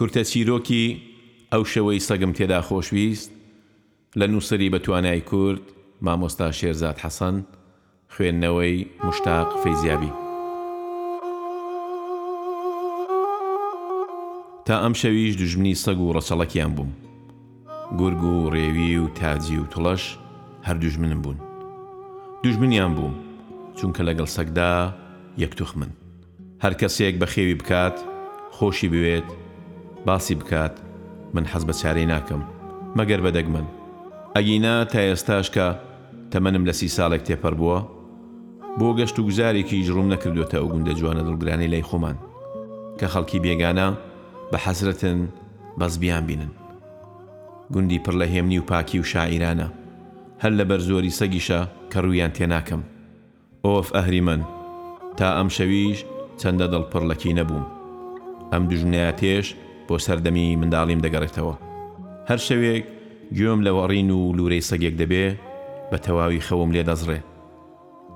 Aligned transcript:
کورتە 0.00 0.22
چیرۆکی 0.30 0.84
ئەو 1.52 1.62
شەوەی 1.72 2.00
سەگم 2.08 2.32
تێدا 2.36 2.60
خۆشویست 2.68 3.30
لە 4.18 4.26
نووسری 4.32 4.72
بە 4.74 4.78
توانای 4.84 5.20
کورد 5.30 5.62
مامۆستا 6.04 6.48
شێرزاد 6.58 6.96
حەسەن 7.04 7.36
خوێندنەوەی 8.14 8.86
مشتاق 9.06 9.48
فەیزیابی 9.62 10.12
تا 14.66 14.74
ئەم 14.82 14.94
شەویش 15.00 15.32
دژمنی 15.42 15.74
سەگ 15.84 15.98
و 16.00 16.12
ڕەچەڵەکیان 16.16 16.72
بووم 16.76 16.92
گورگ 17.98 18.22
و 18.24 18.50
ڕێوی 18.54 18.96
و 19.02 19.08
تاجی 19.18 19.58
و 19.58 19.64
توڵەش 19.72 20.04
هەردوژ 20.68 20.98
منم 20.98 21.20
بوون 21.22 21.38
دوژمنیان 22.42 22.92
بووم 22.94 23.14
چونکە 23.76 24.02
لەگەڵ 24.08 24.28
سەگدا 24.36 24.72
یەکتوخ 25.42 25.70
من 25.78 25.90
هەر 26.62 26.72
کەسێک 26.80 27.14
بە 27.20 27.26
خێوی 27.34 27.54
بکات 27.60 27.96
خۆشی 28.58 28.88
بوێت 28.92 29.28
باسی 30.06 30.34
بکات 30.34 30.72
من 31.34 31.44
حەز 31.52 31.64
بە 31.68 31.74
چارەی 31.82 32.06
ناکەم 32.12 32.42
مەگەر 32.98 33.20
بەدەگ 33.26 33.46
من 33.54 33.66
ئەگینا 34.36 34.74
تا 34.92 34.98
ئێستاشکە 35.08 35.66
تەمەنم 36.32 36.64
لە 36.68 36.72
سی 36.78 36.88
ساڵێک 36.96 37.22
تێپەر 37.28 37.54
بووە 37.60 37.78
بۆ 38.78 38.88
گەشت 38.98 39.16
و 39.18 39.22
گوزارێکی 39.28 39.84
ژڕوم 39.86 40.06
نەکردوێتە 40.14 40.56
ئەو 40.58 40.68
گوندە 40.74 40.92
جوانە 40.98 41.22
دڵگرانی 41.28 41.70
لای 41.72 41.86
خۆمان 41.88 42.16
کە 42.98 43.06
خەڵکی 43.12 43.38
بێگانە 43.44 43.88
بە 44.50 44.58
حەزرەتن 44.64 45.18
بەزبیان 45.78 46.24
بینن 46.28 46.50
گوندی 47.72 48.02
پڕ 48.04 48.14
لە 48.20 48.26
هێمنی 48.34 48.58
و 48.58 48.64
پاکی 48.70 49.00
و 49.00 49.04
شاعیرانە 49.12 49.68
هەر 50.42 50.52
لە 50.58 50.64
بەرزۆری 50.70 51.16
سەگیشە 51.18 51.60
کە 51.92 51.98
ڕوویان 52.04 52.32
تێناکەم 52.36 52.82
ئۆف 53.64 53.88
ئەهری 53.96 54.20
من 54.28 54.40
تا 55.18 55.28
ئەم 55.36 55.48
شەویش 55.56 55.98
چەندە 56.40 56.66
دڵپڕلەکی 56.72 57.36
نەبووم 57.38 57.64
ئەم 58.52 58.62
دوژنەیە 58.70 59.12
تێش 59.20 59.46
بۆ 59.90 59.96
سەردەمی 60.06 60.46
منداڵیم 60.62 61.00
دەگەڕێتەوە 61.04 61.54
هەر 62.28 62.40
شەوێک 62.48 62.84
گوێم 63.36 63.60
لە 63.66 63.70
وەڕین 63.76 64.10
و 64.16 64.20
لورەی 64.38 64.66
سەگێک 64.70 64.94
دەبێ 65.02 65.26
بە 65.90 65.98
تەواوی 66.04 66.44
خەوم 66.46 66.70
لێ 66.74 66.82
دەزڕێ 66.90 67.18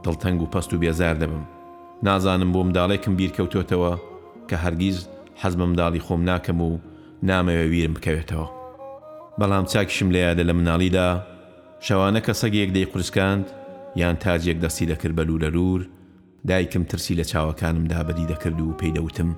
دڵتەنگ 0.04 0.38
و 0.42 0.50
پەست 0.52 0.70
و 0.72 0.80
بێزار 0.82 1.16
دەبم 1.22 1.44
نازانم 2.06 2.50
بۆ 2.54 2.60
منداڵێکم 2.66 3.14
بیرکەوتۆتەوە 3.18 3.92
کە 4.48 4.56
هەرگیز 4.64 4.98
حەز 5.40 5.54
بە 5.58 5.64
منداڵی 5.70 6.04
خۆم 6.06 6.20
ناکەم 6.30 6.58
و 6.68 6.70
نامەوێ 7.28 7.66
ویرم 7.72 7.94
بکەوێتەوە 7.96 8.46
بەڵام 9.38 9.64
چاکیشم 9.72 10.08
لە 10.14 10.18
یادە 10.26 10.44
لە 10.48 10.54
مناڵیدا 10.58 11.08
شەوانە 11.86 12.20
کە 12.26 12.32
سەگێک 12.40 12.70
دەی 12.76 12.90
قورسکاند 12.92 13.46
یان 14.00 14.16
تاجێک 14.24 14.56
دەستی 14.64 14.86
دەکرد 14.90 15.14
بە 15.18 15.22
لوورە 15.28 15.50
لوور 15.56 15.80
دایکم 16.48 16.84
ترسی 16.90 17.14
لە 17.20 17.24
چاوەکانمدا 17.30 18.00
بەدی 18.08 18.28
دەکرد 18.32 18.58
و 18.60 18.76
پێی 18.80 18.92
دەوتم 18.96 19.30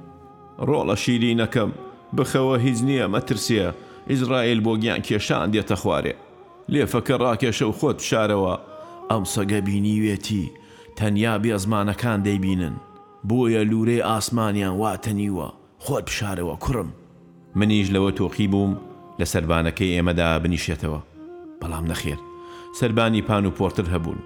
ڕۆڵە 0.68 0.96
شیری 1.04 1.34
نەکەم 1.42 1.70
بخەوە 2.16 2.56
هیچ 2.64 2.78
نییە 2.88 3.06
مەترسیە 3.14 3.68
ئیزرائیل 4.10 4.60
بۆ 4.66 4.72
گیان 4.82 5.00
کێشان 5.08 5.48
دێتە 5.52 5.74
خوارێ 5.82 6.14
لێفەکە 6.72 7.16
ڕاکێشە 7.22 7.66
و 7.70 7.76
خۆت 7.78 7.98
شارەوە 8.08 8.54
ئەم 9.10 9.24
سەگە 9.34 9.60
بینیوێتی 9.66 10.44
تەنیا 10.98 11.34
بێزمانەکان 11.42 12.18
دەیبینن 12.26 12.74
بۆیە 13.28 13.62
لورێ 13.70 13.98
ئاسمانیان 14.08 14.74
واتەنیوە 14.82 15.48
خۆت 15.84 16.04
بشارەوە 16.10 16.54
کوڕم 16.64 16.88
منیش 17.58 17.88
لەوە 17.94 18.10
تۆقی 18.18 18.48
بووم 18.52 18.72
لە 19.20 19.24
سربانەکەی 19.32 19.92
ئێمەدا 19.94 20.28
بنیشێتەوە 20.42 21.00
بەڵام 21.60 21.84
نەخێر 21.90 22.18
سربانی 22.78 23.22
پان 23.28 23.44
و 23.46 23.50
پۆرتر 23.58 23.86
هەبوون 23.94 24.20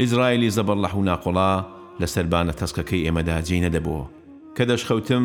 ئیزرائیلی 0.00 0.54
زەبەر 0.56 0.78
لە 0.84 0.88
حوناقۆڵا 0.94 1.52
لە 2.00 2.06
سربانە 2.14 2.52
تەسکەکەی 2.60 3.04
ئێمەدا 3.06 3.36
جێ 3.46 3.58
نەدەبەوە 3.64 4.04
کە 4.56 4.64
دەشخەوتم 4.70 5.24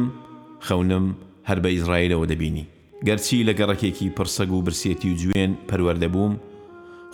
خەونم 0.68 1.06
هەر 1.50 1.60
بە 1.64 1.68
ئیزرائیلەوە 1.76 2.26
دەبینی 2.32 2.66
گەرچی 3.08 3.46
لە 3.48 3.54
گەڕەکێکی 3.60 4.14
پرسەگ 4.18 4.50
و 4.52 4.62
برسێتی 4.66 5.10
و 5.12 5.18
جوێن 5.22 5.52
پەروەردەبووم 5.70 6.34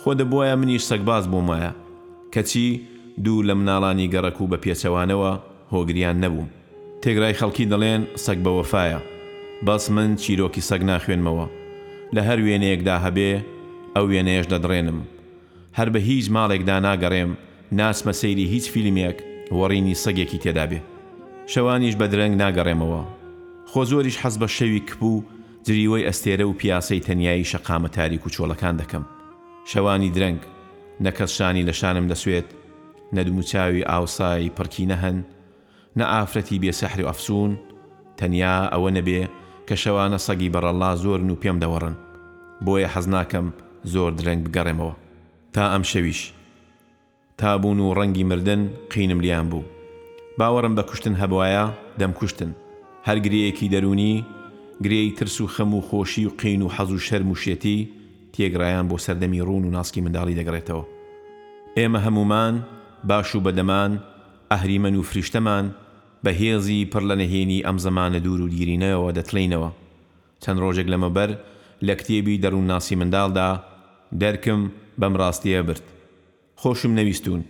خۆ 0.02 0.10
دەبواە 0.20 0.54
منیش 0.60 0.82
سەگباز 0.90 1.24
بۆمایە 1.32 1.72
کەچی 2.34 2.66
دوو 3.24 3.46
لە 3.48 3.54
مناڵانی 3.60 4.10
گەڕک 4.14 4.38
و 4.40 4.50
بە 4.50 4.58
پێچەوانەوە 4.64 5.32
هۆگریان 5.72 6.16
نەبووم 6.24 6.48
تێگرای 7.02 7.38
خەڵکی 7.40 7.68
دەڵێن 7.72 8.02
سەگ 8.24 8.38
بە 8.44 8.50
وەفاایە 8.58 9.00
بەس 9.66 9.84
من 9.94 10.10
چیرۆکی 10.22 10.66
سەگ 10.68 10.82
ناخوێنمەوە 10.90 11.46
لە 12.14 12.20
هەر 12.28 12.38
وێنەیەکدا 12.46 12.96
هەبێ 13.06 13.30
ئەو 13.94 14.06
وێنەیەش 14.12 14.46
دەدڕێنم 14.52 14.98
هەر 15.78 15.88
بە 15.94 16.00
هیچ 16.08 16.26
ماڵێکدا 16.36 16.76
ناگەڕێم 16.86 17.30
ناسمە 17.78 18.12
سەیری 18.20 18.50
هیچ 18.54 18.66
فیلمێک 18.74 19.18
وەڕینی 19.58 19.98
سەگێکی 20.04 20.38
تێدابێ 20.44 20.80
شەوانیش 21.52 21.94
بە 22.00 22.06
درەنگ 22.12 22.34
ناگەڕێمەوە 22.42 23.02
خۆ 23.70 23.84
زۆریش 23.90 24.16
حەز 24.22 24.34
بە 24.42 24.46
شەوی 24.56 24.80
کبوو 24.88 25.22
جریوەی 25.66 26.06
ئەستێرە 26.08 26.44
و 26.50 26.58
پیاسەی 26.60 27.04
تەنایی 27.06 27.44
شەقامە 27.52 27.88
تاریک 27.96 28.22
و 28.26 28.30
چۆڵەکان 28.34 28.74
دەکەم 28.80 29.04
شەوانی 29.72 30.10
درەنگ 30.16 30.40
نەکەس 31.04 31.30
شانی 31.38 31.66
لە 31.68 31.72
شانم 31.80 32.06
دەسوێت 32.12 32.48
نەدموچاوی 33.16 33.86
ئاوسایی 33.90 34.52
پڕکینە 34.56 34.96
هەن 35.04 35.18
نە 35.98 36.04
ئافرەتی 36.12 36.60
بێسەحری 36.62 37.04
و 37.04 37.08
ئەفسون 37.10 37.52
تەنیا 38.18 38.56
ئەوە 38.72 38.90
نەبێ 38.96 39.22
کە 39.68 39.74
شەوانە 39.82 40.18
سەگی 40.26 40.52
بەڕەڵا 40.54 40.90
زۆرن 41.04 41.28
و 41.30 41.40
پێم 41.42 41.58
دەوەڕن 41.62 41.94
بۆیە 42.64 42.88
حەزناکەم 42.94 43.46
زۆر 43.92 44.10
درەنگ 44.20 44.42
بگەڕێمەوە 44.46 44.94
تا 45.54 45.64
ئەم 45.72 45.82
شەویش 45.90 46.20
تابوون 47.38 47.78
و 47.80 47.94
ڕەنگی 47.98 48.24
مردن 48.30 48.62
قینم 48.92 49.20
لیان 49.24 49.46
بوو 49.50 49.64
باوەڕم 50.38 50.74
بە 50.78 50.82
کوشتن 50.88 51.14
هەبواە 51.22 51.64
دەمکوشتن 52.00 52.52
هەر 53.10 53.18
گرەیەکی 53.26 53.72
دەرونی 53.74 54.14
گرەی 54.84 55.06
ترس 55.18 55.36
و 55.40 55.46
خەم 55.54 55.70
و 55.74 55.80
خۆشی 55.88 56.26
و 56.26 56.30
قین 56.40 56.62
و 56.62 56.68
حەز 56.76 56.90
و 56.92 56.98
شەرموشێتی 57.06 57.78
تێگرایان 58.34 58.86
بۆ 58.90 58.96
سەردەمی 59.04 59.42
ڕون 59.48 59.62
و 59.66 59.70
ناسکی 59.76 60.00
منداڵی 60.04 60.38
دەگرێتەوە 60.40 60.84
ئێمە 61.78 62.00
هەمومان 62.06 62.54
باش 63.08 63.28
و 63.36 63.40
بەدەمان 63.46 63.92
ئەهریمەن 64.52 64.94
و 64.96 65.02
فریشتەمان 65.10 65.64
بەهێزی 66.24 66.88
پڕ 66.92 67.02
لە 67.10 67.14
نەهێنی 67.22 67.64
ئەم 67.66 67.76
زمانە 67.86 68.20
دوور 68.24 68.40
و 68.42 68.48
گیرینەوە 68.56 69.10
دەتڵینەوە 69.18 69.70
چەند 70.42 70.58
ڕۆژێک 70.62 70.88
لەمەبەر 70.92 71.30
لە 71.86 71.94
کتێبی 72.00 72.40
دەروون 72.42 72.66
ناسی 72.72 72.94
منداڵدا 73.00 73.50
دەرکم 74.22 74.60
بەم 75.00 75.14
ڕاستیە 75.20 75.60
برد 75.68 75.84
خۆشم 76.60 76.92
نەویستون 76.98 77.40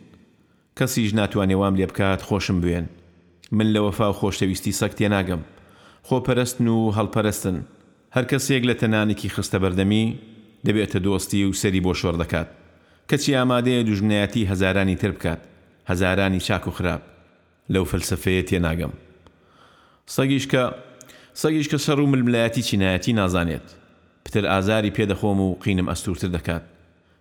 کەسیش 0.78 1.10
ناتوانێ 1.18 1.56
وام 1.60 1.74
لێ 1.78 1.86
بکات 1.90 2.20
خۆشم 2.28 2.58
بوێن 2.62 2.86
من 3.52 3.74
لە 3.74 3.76
وەفا 3.82 4.08
خۆشەویستی 4.18 4.72
سەکتێ 4.80 5.08
ناگەم 5.14 5.42
خۆپەرستن 6.08 6.66
و 6.68 6.80
هەڵپەرستن 6.96 7.56
هەر 8.16 8.24
کەسێک 8.30 8.62
لە 8.70 8.74
تەنانێکی 8.80 9.28
خستە 9.34 9.58
بەردەمی 9.62 10.06
دەبێتە 10.66 10.98
دۆستی 11.06 11.44
و 11.44 11.52
سەری 11.60 11.84
بۆ 11.86 11.92
شۆر 12.00 12.14
دەکات 12.22 12.48
کەچی 13.10 13.36
ئامادەیە 13.38 13.82
دوژمنایەتی 13.88 14.48
هەزارانی 14.50 14.96
تر 15.00 15.10
بکات 15.16 15.40
هەزارانی 15.90 16.40
چاک 16.46 16.64
و 16.68 16.74
خراپ 16.76 17.02
لەو 17.72 17.84
فلسفەیە 17.92 18.44
تێناگەم 18.48 18.92
سەگیش 20.14 20.46
کە 20.52 20.64
سەگیش 21.42 21.66
کە 21.72 21.78
سەر 21.84 21.98
و 22.00 22.06
ململایەتی 22.12 22.62
چینایەتی 22.68 23.12
نازانێت 23.20 23.66
پتر 24.24 24.44
ئازاری 24.52 24.94
پێدەخۆم 24.96 25.38
و 25.46 25.48
قینم 25.64 25.86
ئەستورتر 25.90 26.30
دەکات 26.36 26.62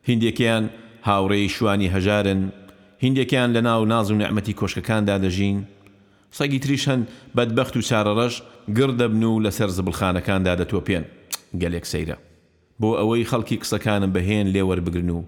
هندێکیان 0.09 0.63
هاوڕێی 1.07 1.49
شوانی 1.57 1.91
هەژارن 1.95 2.41
هندێکیان 3.03 3.49
لە 3.57 3.61
ناو 3.67 3.85
ناز 3.85 4.07
و 4.11 4.15
نعمەتی 4.21 4.53
کۆشکەکاندا 4.59 5.17
دەژین 5.25 5.59
سەگی 6.31 6.59
تریشەن 6.63 7.01
بەدبەخت 7.35 7.75
و 7.77 7.81
چارەڕەش 7.89 8.33
گر 8.77 8.91
دەبن 8.99 9.23
و 9.23 9.39
لەسەر 9.45 9.67
زبلخانەکاندا 9.77 10.53
دەتۆپێن 10.61 11.05
گەلێک 11.61 11.85
سەیرە 11.91 12.15
بۆ 12.81 12.89
ئەوەی 12.99 13.27
خەڵکی 13.31 13.59
قسەکانم 13.61 14.11
بەهێن 14.15 14.47
لێوەربگرن 14.53 15.09
و 15.17 15.21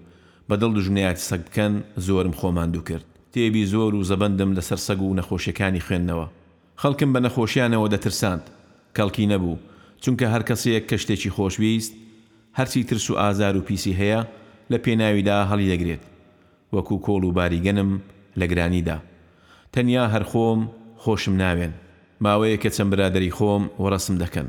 بەدڵ 0.48 0.70
دژنیاتی 0.78 1.24
سەگ 1.28 1.42
بکەن 1.48 1.72
زۆرم 2.06 2.34
خۆماندوو 2.40 2.84
کرد 2.88 3.06
تێبی 3.32 3.64
زۆر 3.72 3.92
و 3.94 4.04
زەبندم 4.10 4.50
لەسەر 4.58 4.80
سەگ 4.86 5.00
و 5.02 5.16
نەخۆشیەکانی 5.18 5.84
خوێندنەوە 5.86 6.26
خەڵکم 6.82 7.10
بە 7.14 7.20
نەخۆشیانەوە 7.26 7.86
دەترساند 7.94 8.44
کەڵکی 8.96 9.26
نەبوو 9.32 9.56
چونکە 10.02 10.26
هەر 10.32 10.42
کەسەیەک 10.48 10.84
کە 10.90 10.96
شتێکی 11.02 11.30
خۆشویست 11.36 11.92
هەرچی 12.58 12.82
ترس 12.88 13.06
و 13.10 13.14
ئازار 13.20 13.54
و 13.56 13.60
پیسی 13.68 13.98
هەیە 14.00 14.20
لە 14.72 14.78
پێناویدا 14.84 15.36
هەڵی 15.50 15.70
دەگرێت 15.72 16.02
وەکو 16.74 16.96
کۆڵ 17.06 17.22
و 17.28 17.32
باریگەنم 17.38 17.90
لە 18.40 18.44
گرانیدا 18.50 18.98
تەنیا 19.74 20.04
هەرخۆم 20.14 20.60
خۆشم 21.04 21.34
ناوێن 21.42 21.72
ماوەیە 22.24 22.56
کە 22.62 22.68
چەند 22.76 22.90
برادری 22.92 23.34
خۆم 23.36 23.64
وەڕسم 23.82 24.16
دەکەن 24.24 24.48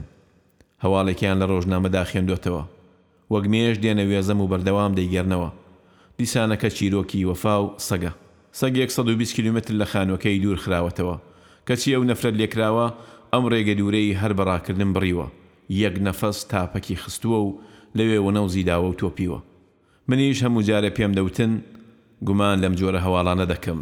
هەواڵێکیان 0.83 1.37
لە 1.41 1.45
ڕۆژنامەدا 1.51 2.01
خوێندوێتەوە 2.09 2.63
وەک 3.33 3.45
مێش 3.53 3.75
دێنە 3.83 4.03
وێزەم 4.09 4.39
و 4.41 4.49
بەردەوام 4.51 4.91
دەیگەرنەوە 4.99 5.49
دیسانەکە 6.19 6.69
چیرۆکی 6.77 7.27
وەفا 7.29 7.55
و 7.63 7.67
سەگە 7.87 8.11
سەگ 8.59 8.75
120 8.95 9.33
کیلومتر 9.35 9.71
لە 9.81 9.85
خانوەکەی 9.91 10.41
دوور 10.43 10.59
خراوەتەوە 10.63 11.15
کەچی 11.67 11.89
ئەو 11.95 12.03
نەفرەت 12.11 12.35
لێکراوە 12.41 12.85
ئەم 13.33 13.43
ڕێگە 13.51 13.73
دوورەی 13.79 14.17
هەر 14.21 14.31
بەڕاکردن 14.37 14.89
بڕیوە 14.95 15.27
یەک 15.83 15.95
نەفەس 16.07 16.37
تاپەکی 16.51 16.95
خستووە 17.03 17.39
و 17.47 17.57
لەوێوە 17.97 18.31
نەوزیداوە 18.37 18.87
و 18.89 18.97
تۆپیوە 19.01 19.39
منیش 20.07 20.39
هەموو 20.45 20.65
جارە 20.69 20.89
پێم 20.97 21.11
دەوتن 21.17 21.51
گومان 22.27 22.57
لەم 22.63 22.73
جۆرە 22.79 22.99
هەواڵانە 23.05 23.45
دەکەم 23.53 23.79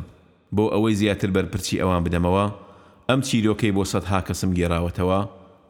بۆ 0.57 0.63
ئەوەی 0.73 0.95
زیاتر 1.01 1.29
بەرپرچی 1.35 1.79
ئەوان 1.81 2.01
بدەمەوە 2.05 2.45
ئەم 3.09 3.19
چیرۆکەی 3.27 3.71
بۆ 3.77 3.83
سەدها 3.91 4.19
کەسم 4.27 4.51
گێراوەتەوە 4.57 5.19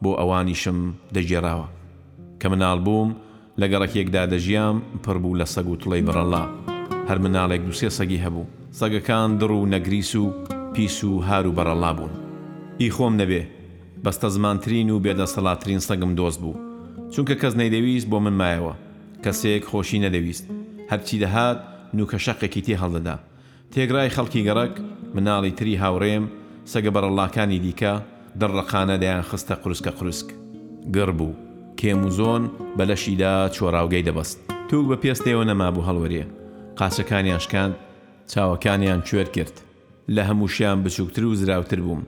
بۆ 0.02 0.10
ئەوانیشم 0.20 0.78
دەگێراوە 1.16 1.66
کە 2.40 2.46
مناڵ 2.52 2.78
بووم 2.86 3.10
لەگەڕەکێکدا 3.60 4.22
دەژیام 4.32 4.76
پڕبوو 5.04 5.38
لە 5.40 5.46
سەگ 5.54 5.66
و 5.68 5.78
تڵی 5.80 6.02
بڕەڵا 6.06 6.44
هەر 7.08 7.18
مناڵێک 7.24 7.62
دووسێ 7.66 7.88
سەگی 7.98 8.22
هەبوو 8.24 8.50
سەگەکان 8.80 9.28
دڕ 9.40 9.50
و 9.60 9.68
نەگریس 9.74 10.10
و 10.16 10.24
پیس 10.74 10.96
و 11.04 11.12
هار 11.26 11.44
و 11.48 11.52
بەرەڵا 11.58 11.90
بوون 11.98 12.12
ئی 12.80 12.88
خۆم 12.96 13.14
نەبێ 13.22 13.42
بەستە 14.04 14.28
زمانترین 14.36 14.88
و 14.90 15.00
بێدەسەڵاترین 15.04 15.80
سەگم 15.88 16.12
دۆست 16.18 16.38
بوو 16.42 16.56
چونکە 17.12 17.34
کەس 17.42 17.54
نەیدەویست 17.60 18.06
بۆ 18.10 18.18
من 18.26 18.34
مایەوە 18.40 18.74
کەسێک 19.24 19.62
خۆشی 19.70 20.02
نەدەویست 20.04 20.44
هەرچی 20.90 21.16
دەهات 21.22 21.58
نوکە 21.96 22.18
شەقێکی 22.26 22.62
تێ 22.66 22.76
هەڵدەدا 22.82 23.16
تێگرای 23.74 24.12
خەڵکی 24.16 24.42
گەڕک 24.48 24.74
مناڵی 25.14 25.52
تری 25.58 25.74
هاوڕێم 25.82 26.24
سەگە 26.72 26.90
بەرەڵاکانی 26.94 27.60
دیکە 27.64 27.92
دەڕەقانە 28.40 28.96
دەیان 29.02 29.24
خستە 29.30 29.54
قرسکە 29.62 29.92
قرسک 29.98 30.28
گڕ 30.96 31.10
بوو 31.18 31.34
کێم 31.78 32.00
و 32.06 32.10
زۆن 32.18 32.42
بەلەشیدا 32.78 33.32
چۆراوگەی 33.54 34.06
دەبەست 34.08 34.38
توک 34.68 34.84
بە 34.90 34.96
پێستەوە 35.02 35.42
نەمابوو 35.50 35.86
هەڵوەریە 35.88 36.26
قاسەکانیان 36.78 37.40
شکاند 37.44 37.74
چاوەکانیان 38.32 39.00
کوێر 39.08 39.28
کرد 39.36 39.56
لە 40.14 40.22
هەمووشیان 40.28 40.78
بچووکتر 40.84 41.24
و 41.24 41.34
زراوتر 41.40 41.80
بووم 41.86 42.00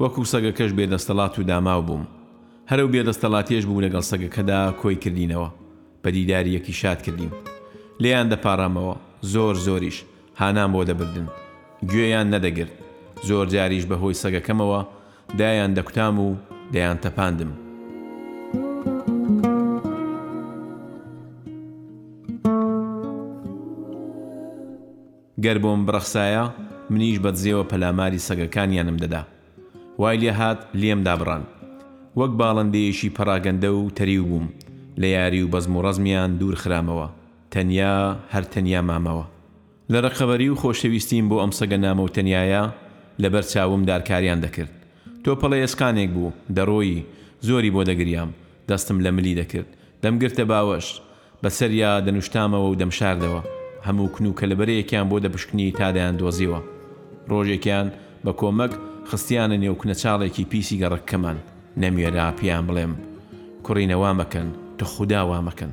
وەکو 0.00 0.22
سەگەکەش 0.32 0.70
بێدەستەڵات 0.78 1.34
و 1.38 1.42
داماو 1.50 1.82
بووم 1.88 2.02
هەرو 2.70 2.86
بێدەستەڵاتێش 2.94 3.64
بوو 3.66 3.84
لەگەڵ 3.84 4.04
سەگەکەدا 4.10 4.60
کۆی 4.80 4.96
کردینەوە 5.04 5.48
بەدیداریەکی 6.04 6.74
شاد 6.80 6.98
کردیم 7.06 7.32
لێیان 8.02 8.26
دەپارامەوە 8.32 8.94
زۆر 9.34 9.56
زۆریش 9.66 9.98
هانان 10.40 10.70
بۆ 10.74 10.80
دەبردن 10.88 11.26
گوێیان 11.90 12.26
نەدەگرت 12.34 12.72
زۆر 13.28 13.46
جاریش 13.54 13.84
بەهۆی 13.90 14.20
سەگەکەمەوە 14.22 14.80
دایان 15.40 15.72
دەکوتام 15.78 16.14
و 16.24 16.28
دەیان 16.74 16.98
تەپاندم 17.04 17.50
گەر 25.44 25.58
بۆم 25.64 25.80
بڕەخسایە 25.86 26.44
منیش 26.92 27.16
بەدزێەوە 27.24 27.64
پەلاماری 27.70 28.24
سەگەکانیانم 28.28 28.96
دەدا 29.02 29.22
وای 30.00 30.16
لێ 30.22 30.32
هات 30.38 30.60
لێم 30.80 31.00
دابڕان 31.06 31.42
وەک 32.18 32.32
باڵندەیەشی 32.40 33.14
پەراگەندە 33.16 33.70
و 33.74 33.90
تەریو 33.98 34.24
بووم 34.30 34.46
لە 35.00 35.06
یاری 35.16 35.42
و 35.42 35.50
بەزم 35.52 35.72
و 35.76 35.82
ڕزمیان 35.86 36.30
دوور 36.40 36.56
خرامەوە 36.62 37.08
تەنیا 37.52 37.94
هەر 38.32 38.44
تەنیا 38.54 38.82
مامەوە 38.90 39.26
لە 39.94 39.98
ڕقەبەری 40.06 40.48
و 40.52 40.56
خۆشەویستیم 40.60 41.26
بۆ 41.30 41.36
ئەم 41.42 41.52
سەگە 41.58 41.78
نامەوتەنیایە 41.84 42.62
لەبەر 43.22 43.44
چاوم 43.52 43.82
دارکاریان 43.88 44.38
دەکرد 44.44 44.72
تۆ 45.22 45.28
پەڵە 45.40 45.56
ئێسکانێک 45.62 46.10
بوو 46.16 46.30
دەڕۆیی 46.56 46.98
زۆری 47.46 47.74
بۆ 47.74 47.82
دەگریام 47.90 48.30
دەستم 48.70 48.98
لە 49.04 49.10
ملی 49.16 49.38
دەکرد 49.40 49.68
دەمگرتە 50.02 50.44
باوەش 50.52 50.86
بەسەریا 51.42 51.92
دەنوشتامەوە 52.06 52.66
و 52.70 52.78
دەمشاردەوە 52.80 53.40
هەموو 53.86 54.08
کنوکە 54.14 54.44
لەبەرەیەکیان 54.50 55.06
بۆ 55.10 55.16
دەپشکنی 55.24 55.68
تادایان 55.78 56.14
دۆزیوە 56.20 56.60
ڕۆژێکیان 57.30 57.86
بە 58.24 58.32
کۆمەک 58.40 58.72
خستیانە 59.10 59.56
نێو 59.62 59.74
کنەچاڵێکی 59.80 60.44
پیسی 60.50 60.80
گەڕەکەمان 60.82 61.38
نەمیێرا 61.82 62.26
پیان 62.38 62.64
بڵێم 62.68 62.92
کوڕینەوا 63.64 64.12
مەکەن 64.20 64.48
تە 64.78 64.84
خودداوا 64.92 65.40
مەکەن 65.48 65.72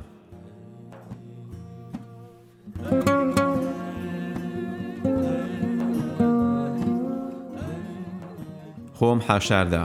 خۆم 9.04 9.20
حاشاردا 9.28 9.84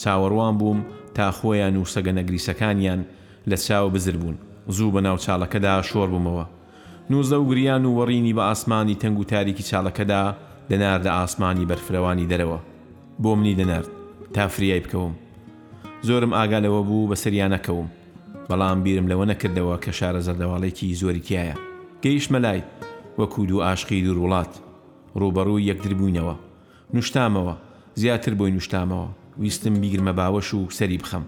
چاوەڕوان 0.00 0.54
بووم 0.60 0.78
تا 1.16 1.26
خۆیان 1.38 1.76
و 1.76 1.84
سەگە 1.94 2.12
نەگریسەکانیان 2.18 3.00
لە 3.50 3.56
چاو 3.66 3.90
بزر 3.90 4.16
بوون 4.16 4.36
زوو 4.76 4.92
بە 4.96 5.00
ناو 5.06 5.16
چاڵەکەدا 5.24 5.82
شۆر 5.90 6.08
بوومەوە 6.12 6.44
نوزە 7.10 7.32
و 7.38 7.48
گریان 7.50 7.84
و 7.84 7.94
وەڕینی 7.98 8.34
بە 8.36 8.40
ئاسمانی 8.48 8.94
تەنگ 9.02 9.16
و 9.20 9.24
تاریکی 9.32 9.62
چاڵەکەدا 9.70 10.22
دەناردە 10.70 11.06
ئاسمانی 11.14 11.66
بەرفرەوانی 11.70 12.28
دەرەوە 12.32 12.58
بۆ 13.22 13.30
منی 13.38 13.56
دەنرد 13.60 13.88
تا 14.34 14.48
فریای 14.48 14.80
بکەوم 14.80 15.12
زۆرم 16.06 16.32
ئاگالەوە 16.38 16.82
بوو 16.88 17.08
بە 17.10 17.16
سریانەکەوم 17.22 17.86
بەڵام 18.50 18.78
بیرم 18.84 19.06
لەوە 19.10 19.26
نەکردەوە 19.32 19.76
کە 19.84 19.92
شارە 20.00 20.20
زەردەواڵێکی 20.26 20.94
زۆریکایە 21.00 21.56
گەیشمە 22.04 22.38
لای 22.44 22.62
وەکو 23.18 23.42
دوو 23.48 23.62
ئاشقی 23.66 24.02
دوور 24.04 24.18
وڵات 24.22 24.52
ڕوبەڕووی 25.20 25.68
یەکدربووینەوە 25.70 26.34
نوشتامەوە 26.94 27.54
زیاتر 27.98 28.34
بۆی 28.34 28.58
نوشتامەوە 28.60 29.40
ویستم 29.40 29.74
بیگرمە 29.80 30.12
باوەش 30.18 30.48
و 30.54 30.68
سەری 30.78 30.98
بخەم 31.02 31.24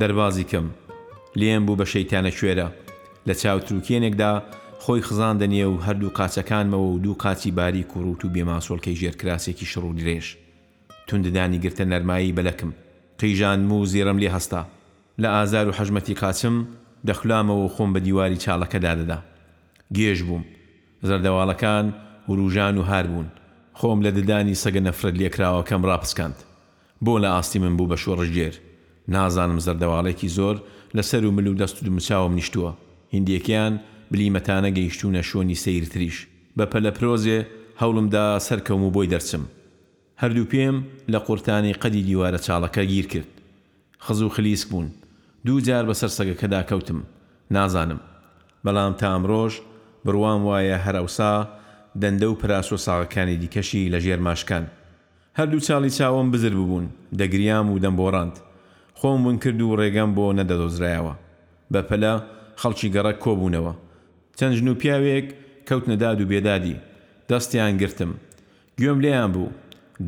دەربازی 0.00 0.46
کەم 0.52 0.66
لێم 1.40 1.62
بوو 1.66 1.76
بە 1.80 1.84
شەیتانە 1.92 2.30
کوێرە 2.38 2.68
لە 3.28 3.34
چاوتروکێنێکدا 3.40 4.32
خۆی 4.82 5.02
خزاندنیە 5.08 5.66
و 5.70 5.80
هەردوو 5.86 6.10
قاچەکانمەوە 6.18 6.88
و 6.94 6.98
دوو 7.04 7.14
قاچی 7.22 7.50
باری 7.58 7.82
کوڕوت 7.92 8.20
و 8.24 8.32
بێماسۆڵکەی 8.34 8.98
ژێرکراسێکی 9.00 9.66
شڕ 9.72 9.84
و 9.84 9.92
درێژ 10.00 10.26
تونددانی 11.06 11.58
گرتە 11.64 11.84
نەرمایی 11.92 12.32
بەلەکم 12.38 12.70
قیژان 13.20 13.70
و 13.70 13.84
زیرم 13.92 14.18
لێ 14.18 14.28
هەستا 14.36 14.62
لە 15.22 15.28
ئازار 15.34 15.68
و 15.68 15.72
حەژمەتی 15.78 16.14
قاچم 16.22 16.66
دەخلامەوە 17.08 17.68
خۆم 17.76 17.90
بە 17.94 18.00
دیواری 18.06 18.40
چاڵەکەدا 18.44 18.92
دەدا 19.00 19.18
گێژ 19.96 20.20
بووم 20.28 20.44
زەردەواڵەکان 21.08 21.86
وروژان 22.28 22.76
و 22.78 22.82
هار 22.90 23.06
بوون 23.10 23.28
خۆم 23.78 24.00
لە 24.04 24.10
ددانی 24.18 24.54
سەگە 24.62 24.80
نەفرەت 24.88 25.14
لێکراوەکەم 25.20 25.82
ڕاپسکاند 25.88 26.36
بۆ 27.04 27.14
لە 27.22 27.28
ئاستی 27.34 27.58
من 27.64 27.74
بوو 27.78 27.88
بە 27.92 27.96
شۆڕژگێر 28.02 28.54
نازانم 29.14 29.58
زەردەواڵێکی 29.66 30.28
زۆر 30.38 30.56
لەسەر 30.96 31.22
و 31.24 31.30
ملو 31.36 31.54
دەست 31.60 31.76
و 31.78 31.84
دمچاوم 31.86 32.32
نیشتووە 32.40 32.70
هندیەکیان 33.14 33.74
بلیمەتانە 34.12 34.70
گەیشتوونە 34.78 35.22
شۆنی 35.30 35.58
سەیرتریش 35.64 36.16
بە 36.58 36.64
پەلەپرۆزێ 36.72 37.38
هەوڵمدا 37.80 38.24
سەرکەم 38.46 38.80
و 38.82 38.90
بۆی 38.94 39.08
دەرچم 39.12 39.44
هەردوو 40.22 40.50
پێم 40.52 40.76
لە 41.12 41.18
قورتانی 41.26 41.74
قەدی 41.82 42.06
دیوارە 42.08 42.38
چاڵەکە 42.46 42.82
گیر 42.92 43.06
کرد 43.12 43.30
خز 44.04 44.22
و 44.22 44.28
خلیسک 44.36 44.68
بوون 44.70 44.88
دوو 45.46 45.60
جار 45.66 45.84
بەسەر 45.92 46.10
سەگەکەدا 46.18 46.60
کەوتم 46.70 46.96
نازانم 47.54 48.00
بەڵام 48.64 48.92
تا 49.00 49.06
ئەمڕۆژ 49.16 49.52
بڕوام 50.04 50.40
وایە 50.46 50.78
هەرەوسا 50.86 51.32
دەندە 52.02 52.26
و 52.30 52.34
پراسۆ 52.40 52.76
ساغەکانی 52.86 53.36
دیکەشی 53.42 53.82
لە 53.92 53.98
ژێر 54.04 54.20
ماشکان 54.26 54.64
هەردوو 55.38 55.64
چاڵی 55.66 55.90
چاوەم 55.98 56.28
بزر 56.32 56.54
ببوون 56.60 56.86
دەگریام 57.20 57.66
و 57.70 57.78
دەمبۆڕاند 57.84 58.34
خۆم 58.98 59.20
بن 59.24 59.36
کرد 59.42 59.60
و 59.62 59.76
ڕێگەم 59.80 60.10
بۆ 60.16 60.26
نەدەدۆزرایەوە 60.38 61.14
بەپەلا 61.72 62.14
خەڵکی 62.60 62.88
گەڕە 62.94 63.12
کۆبوونەوە 63.22 63.72
چەند 64.38 64.54
ژن 64.58 64.68
و 64.68 64.74
پیاوێک 64.80 65.26
کەوت 65.68 65.84
نەداد 65.92 66.20
و 66.20 66.26
بێدادی 66.30 66.76
دەستیان 67.30 67.74
گرتم 67.80 68.12
گوێم 68.80 68.98
لێیان 69.04 69.30
بوو 69.34 69.52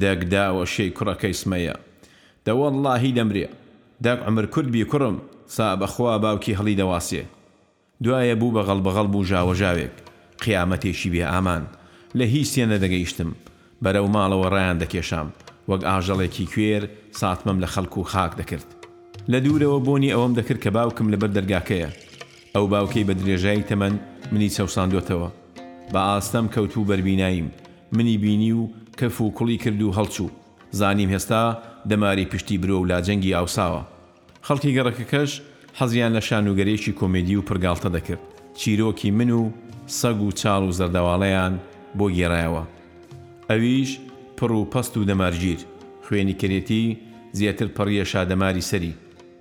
دەگداوە 0.03 0.65
شەی 0.75 0.91
کوڕەکەی 0.99 1.39
سمەیە 1.41 1.75
دەوەڵڵاهی 2.47 3.15
دەمرێ 3.19 3.47
داک 4.05 4.19
عمر 4.29 4.47
کوردبی 4.53 4.85
کوڕم 4.91 5.17
سا 5.55 5.67
بەخوا 5.81 6.19
باوکی 6.25 6.57
هەڵی 6.59 6.79
دەواسێ 6.81 7.23
دوایە 8.05 8.35
بوو 8.41 8.51
بە 8.57 8.63
غەڵ 8.69 8.79
بەغەڵ 8.87 9.07
بوو 9.13 9.25
ژاوەژاوێک 9.31 9.95
قیامەتێکی 10.45 11.09
بێ 11.15 11.23
ئامان 11.33 11.65
لە 12.17 12.23
هیچ 12.33 12.49
سێ 12.55 12.65
نەدەگەیشتم 12.73 13.31
بەرەو 13.85 14.07
ماڵەوە 14.15 14.49
ڕایان 14.55 14.79
دەکێشام 14.83 15.29
وەک 15.69 15.83
ئاژەڵێکی 15.89 16.47
کوێر 16.53 16.83
ساتمەم 17.21 17.59
لە 17.63 17.69
خەڵکو 17.75 17.99
و 18.01 18.09
خاک 18.13 18.33
دەکرد 18.41 18.69
لە 19.33 19.39
دوورەوە 19.45 19.79
بۆنی 19.87 20.13
ئەوەم 20.15 20.33
دەکرد 20.39 20.61
کە 20.65 20.71
باوکم 20.77 21.07
لەبەر 21.13 21.31
دەرگاکەیە 21.37 21.91
ئەو 22.55 22.65
باوکەی 22.73 23.07
بە 23.09 23.15
درێژایی 23.21 23.67
تەمەەن 23.69 23.95
منی 24.33 24.51
چەوساندوێتەوە 24.57 25.29
بە 25.93 26.01
ئاستەم 26.09 26.47
کەوتوو 26.55 26.89
بەربیناییم 26.89 27.49
منی 27.97 28.17
بینی 28.23 28.53
و 28.53 28.69
کەف 28.99 29.17
و 29.21 29.35
کوڵی 29.37 29.57
کرد 29.65 29.83
و 29.83 29.93
هەڵچوو 29.99 30.31
زانیم 30.79 31.11
هێستا 31.15 31.43
دەماری 31.91 32.27
پشتی 32.33 32.57
برۆ 32.63 32.77
و 32.81 32.85
لا 32.91 32.99
جەنگی 33.07 33.35
ئاوساوە 33.37 33.83
خەڵکی 34.47 34.75
گەڕەکەکەش 34.77 35.31
حەزیان 35.81 36.13
لە 36.17 36.23
شانوگەرێکی 36.29 36.93
کۆمێدی 36.99 37.37
و 37.39 37.43
پرگالتە 37.49 37.89
دەکرد 37.97 38.23
چیرۆکی 38.59 39.11
من 39.19 39.31
و 39.41 39.43
سەگ 40.01 40.19
و 40.27 40.31
چاڵ 40.41 40.63
و 40.69 40.73
زەردەواڵەیان 40.79 41.55
بۆ 41.97 42.07
گێڕایەوە 42.17 42.63
ئەویش 43.51 43.91
پڕ 44.39 44.51
و 44.53 44.65
پەست 44.73 44.95
و 44.97 45.05
دەمارگیر 45.11 45.61
خوێنی 46.07 46.35
کرێتی 46.41 46.85
زیاتر 47.39 47.69
پەڕیە 47.77 48.05
شادەماری 48.13 48.69
سەری 48.71 48.99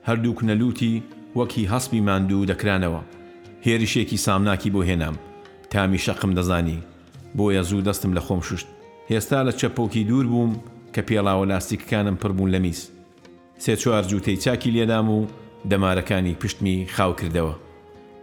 هەردوو 0.07 0.37
کنەلوتی 0.39 1.03
وەکی 1.37 1.69
هەسبی 1.73 2.01
ماندوو 2.07 2.47
دەکرانەوە 2.51 3.01
هێرشێکی 3.65 4.17
سامناکی 4.25 4.73
بۆ 4.75 4.81
هێنام 4.89 5.15
تامی 5.71 5.99
شەقم 6.05 6.31
دەزانی 6.37 6.79
بۆیە 7.37 7.61
زوو 7.69 7.81
دەستم 7.87 8.11
لە 8.17 8.21
خۆم 8.27 8.41
شوشت 8.47 8.67
هێستا 9.11 9.39
لە 9.47 9.51
چەپۆکی 9.59 10.03
دوور 10.09 10.27
بووم 10.33 10.51
کە 10.93 11.01
پێڵاوە 11.07 11.45
لاستیکەکانم 11.49 12.15
پڕبوون 12.21 12.49
لە 12.55 12.59
میز 12.65 12.79
سێ 13.63 13.73
چوار 13.81 14.03
جووتەی 14.09 14.37
چاکی 14.43 14.71
لێدام 14.75 15.07
و 15.15 15.19
دەمارەکانی 15.71 16.35
پشتمی 16.41 16.77
خاو 16.95 17.13
کردەوە 17.19 17.53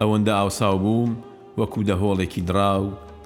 ئەوەندە 0.01 0.33
ئاوساو 0.39 0.77
بووم 0.83 1.11
وەکو 1.59 1.81
دەهۆڵێکی 1.89 2.41
دراو 2.49 2.85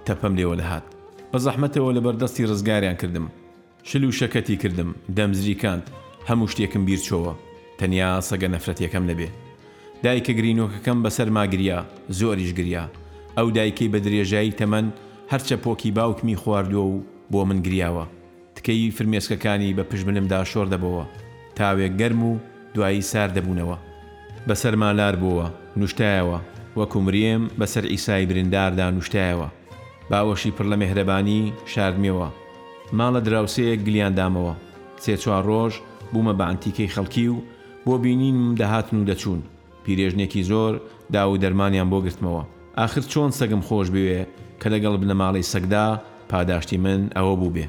تەپەم 0.10 0.34
لێوە 0.39 0.56
دەهات 0.62 0.86
بە 1.32 1.38
زەحمەتەوە 1.46 1.89
لە 1.98 2.01
بەردەستی 2.06 2.48
ڕزگاریان 2.51 2.98
کردم 3.01 3.25
شل 3.89 4.04
و 4.08 4.18
شەکەتی 4.20 4.56
کردم 4.63 4.89
دەمزریکاند 5.18 5.86
هەموو 6.30 6.51
شتێکم 6.54 6.84
بیرچۆوە 6.89 7.34
تەنیا 7.80 8.12
سەگە 8.30 8.48
نەفرەتیەکەم 8.56 9.04
نەبێ 9.12 9.30
دایکە 10.04 10.34
گرینۆکەکەم 10.39 10.98
بەسەر 11.06 11.30
ماگریا 11.38 11.80
زۆریش 12.20 12.51
گریا 12.60 12.84
ئەو 13.38 13.48
دایکەی 13.58 13.92
بە 13.94 14.00
درێژایی 14.06 14.58
تەمەەن 14.60 14.88
هەرچە 15.32 15.56
پۆکی 15.63 15.92
باوکمی 15.98 16.39
خواردووە 16.42 16.86
و 16.94 16.96
بۆ 17.32 17.42
من 17.50 17.60
گریاوە 17.66 18.06
تکەی 18.56 18.94
فرمێسکەکانی 18.98 19.75
بە 19.78 19.84
پشمنمدا 19.92 20.42
شۆر 20.51 20.68
دەبەوە 20.74 21.06
تاوێک 21.58 21.94
گەرم 22.01 22.22
و 22.30 22.32
دوایی 22.75 23.01
سار 23.12 23.30
دەبوونەوە 23.38 23.78
بەسەر 24.48 24.75
مالار 24.84 25.16
بووە 25.24 25.48
نوشتایەوە 25.82 26.38
وەکو 26.80 27.00
مرێم 27.06 27.44
بەسەر 27.60 27.86
ئیسای 27.94 28.25
برنداردا 28.30 28.88
نوشتایەوە 28.98 29.50
باوەشی 30.13 30.51
پڕ 30.58 30.63
لە 30.72 30.75
مێهرەبانی 30.82 31.42
شاردمیەوە 31.74 32.28
ماڵە 32.98 33.20
دراوسەیەک 33.28 33.80
گلیاندامەوە 33.88 34.54
سێ 35.04 35.13
چوار 35.24 35.44
ڕۆژ 35.51 35.74
بوومە 36.12 36.34
بە 36.39 36.46
ئەنتیکەی 36.50 36.92
خەڵکی 36.94 37.28
و 37.34 37.38
بۆ 37.86 37.94
بینین 38.04 38.38
دەهاتن 38.60 38.98
و 39.01 39.08
دەچوون 39.10 39.42
پیرێژنێکی 39.84 40.44
زۆر 40.51 40.74
دا 41.13 41.22
و 41.32 41.38
دەرمانیان 41.44 41.89
بۆ 41.92 41.98
گرتمەوە 42.06 42.44
آخر 42.86 43.01
چۆن 43.12 43.32
سەگم 43.39 43.63
خۆش 43.68 43.88
بوێ 43.96 44.22
کە 44.62 44.68
لەگەڵ 44.74 44.94
بنەماڵی 45.01 45.48
سەگدا 45.54 45.86
پاداشتی 46.30 46.78
من 46.86 47.01
ئەوە 47.18 47.34
بوو 47.39 47.54
بێ 47.56 47.66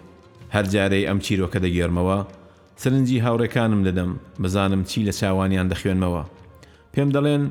هەر 0.55 0.65
جارەی 0.73 1.07
ئەم 1.09 1.19
چیرۆکە 1.27 1.59
دەگێرمەوە 1.65 2.19
سرنجی 2.83 3.23
هاوڕەکانم 3.25 3.83
دەدەم 3.89 4.11
بزانم 4.43 4.83
چی 4.91 4.99
لە 5.09 5.13
چاوانیان 5.21 5.69
دەخوێنمەوە 5.73 6.23
پێم 6.93 7.09
دەڵێن 7.17 7.43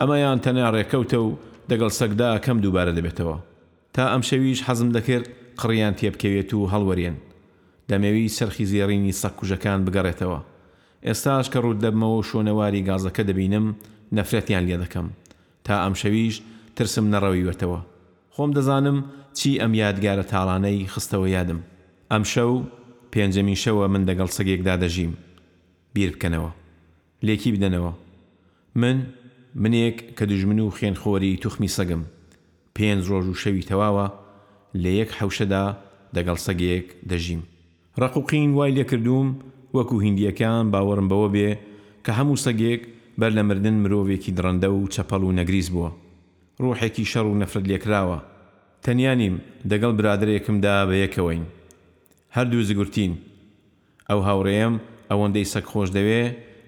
ئەمەیان 0.00 0.38
تەنیا 0.44 0.68
ڕێکەوتە 0.74 1.18
و 1.26 1.36
دەگەڵ 1.70 1.92
سەگدا 2.00 2.30
کەم 2.44 2.58
دووبارە 2.62 2.92
دەبێتەوە 2.98 3.38
تا 3.96 4.04
ئەم 4.12 4.22
شەویش 4.28 4.58
حەزم 4.68 4.88
دەکرد 4.96 5.26
قڕیان 5.60 5.94
تێبکەوێت 6.00 6.50
و 6.54 6.68
هەڵوەرێن 6.72 7.16
دەمەوی 7.90 8.32
سەرخی 8.36 8.68
زێڕینی 8.72 9.18
سەکوژەکان 9.22 9.80
بگەڕێتەوە 9.86 10.40
ئێستاش 11.06 11.46
کە 11.52 11.58
ڕوود 11.64 11.80
دەبمەوە 11.84 12.20
شۆنەواری 12.28 12.86
گازەکە 12.88 13.22
دەبینم 13.28 13.66
نەفرەتیان 14.16 14.64
لێ 14.68 14.76
دەکەم 14.84 15.06
تا 15.66 15.74
ئەم 15.84 15.94
شەویش 16.00 16.34
ترسم 16.76 17.06
نەڕەویوەتەوە 17.14 17.80
خۆم 18.34 18.50
دەزانم 18.56 18.98
چی 19.38 19.50
ئەم 19.62 19.72
یادگارە 19.82 20.24
تاڵانەی 20.32 20.78
خستەوە 20.92 21.28
یادم 21.36 21.60
ئەم 22.12 22.24
شەو 22.32 22.52
پێنجەمین 23.12 23.58
شەوە 23.64 23.84
من 23.92 24.02
دەگەڵ 24.08 24.28
سەگێکدا 24.36 24.74
دەژیم 24.82 25.12
بیر 25.94 26.10
بکەنەوە 26.14 26.50
لێکی 27.26 27.50
بدەنەوە 27.54 27.92
من 28.80 28.96
منێک 29.62 29.96
کە 30.16 30.24
دژمن 30.30 30.58
و 30.60 30.68
خوێنخۆری 30.76 31.32
توخمی 31.42 31.70
سەگم 31.76 32.02
پێنج 32.76 33.00
ڕۆژ 33.12 33.24
و 33.32 33.38
شەوی 33.42 33.66
تەواوە 33.70 34.06
لە 34.82 34.90
یەک 35.00 35.10
حەوشەدا 35.18 35.64
دەگەڵ 36.16 36.38
سەگێک 36.46 36.86
دەژیم 37.10 37.42
ڕقوقین 38.02 38.50
وای 38.56 38.74
لێکردووم 38.78 39.28
وەکو 39.76 39.96
هندیەکان 40.06 40.64
باوەڕم 40.72 41.06
بەوە 41.12 41.28
بێ 41.34 41.50
کە 42.04 42.12
هەموو 42.18 42.42
سەگێک 42.46 42.82
بەر 43.20 43.30
لە 43.36 43.42
مردن 43.48 43.76
مرۆڤێکی 43.82 44.34
درەندە 44.38 44.68
و 44.72 44.90
چەپەڵ 44.94 45.22
و 45.26 45.34
نەگریز 45.38 45.68
بووە 45.74 45.90
ڕۆحێکی 46.62 47.04
شەڕ 47.12 47.26
و 47.28 47.38
نەفرەت 47.42 47.64
لێکراوە 47.70 48.18
تەنیا 48.84 49.12
نیم 49.20 49.34
دەگەڵ 49.70 49.92
برادرێکمدا 49.98 50.76
بە 50.88 50.94
یەکەوەین 51.04 51.44
هەردوو 52.36 52.66
زگورتین 52.68 53.12
ئەو 54.10 54.20
هاوڕێم 54.26 54.74
ئەوەندەی 55.10 55.50
سەگ 55.52 55.66
خۆش 55.72 55.88
دەوێ 55.96 56.22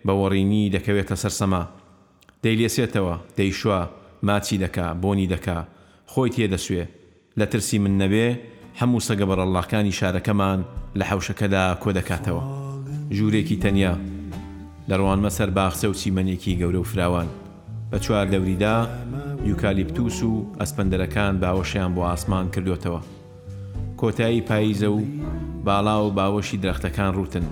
بە 0.06 0.12
وەڕینی 0.20 0.70
دەکەوێتە 0.74 1.16
سەرسەما 1.22 1.62
دەیلێسێتەوە 2.44 3.14
دەیشوە 3.38 3.80
ماچی 4.28 4.58
دەکا 4.64 4.86
بۆنی 5.02 5.30
دەکا 5.34 5.58
خۆی 6.12 6.30
تێدەسوێ 6.36 6.84
لە 7.40 7.46
ترسی 7.52 7.78
من 7.84 7.94
نەبێ 8.02 8.26
هەموو 8.80 9.04
سەگە 9.08 9.24
بەڕەڵاکانی 9.30 9.96
شارەکەمان 9.98 10.60
لە 10.98 11.04
حەوشەکەدا 11.10 11.64
کۆ 11.82 11.90
دەکاتەوە 11.98 12.42
ژوورێکی 13.16 13.60
تەنیا 13.64 13.94
لەڕوانمە 14.90 15.30
سەر 15.38 15.50
باخسە 15.56 15.86
و 15.90 15.94
چیمەنێکی 16.00 16.58
گەورە 16.60 16.80
و 16.82 16.88
فراوان 16.90 17.28
بە 17.90 17.98
چوار 18.04 18.26
دەوریدا 18.32 18.76
یوکالیپتوس 19.50 20.18
و 20.30 20.32
ئەسپەندەرەکان 20.60 21.34
باوەشیان 21.42 21.90
بۆ 21.96 22.02
ئاسمان 22.10 22.46
کردوتەوە 22.54 23.00
کۆتایی 24.00 24.44
پاییزە 24.48 24.88
و 24.96 24.98
باڵا 25.66 25.96
و 26.06 26.10
باوەشی 26.18 26.58
درەختەکان 26.62 27.10
ڕوتن 27.18 27.46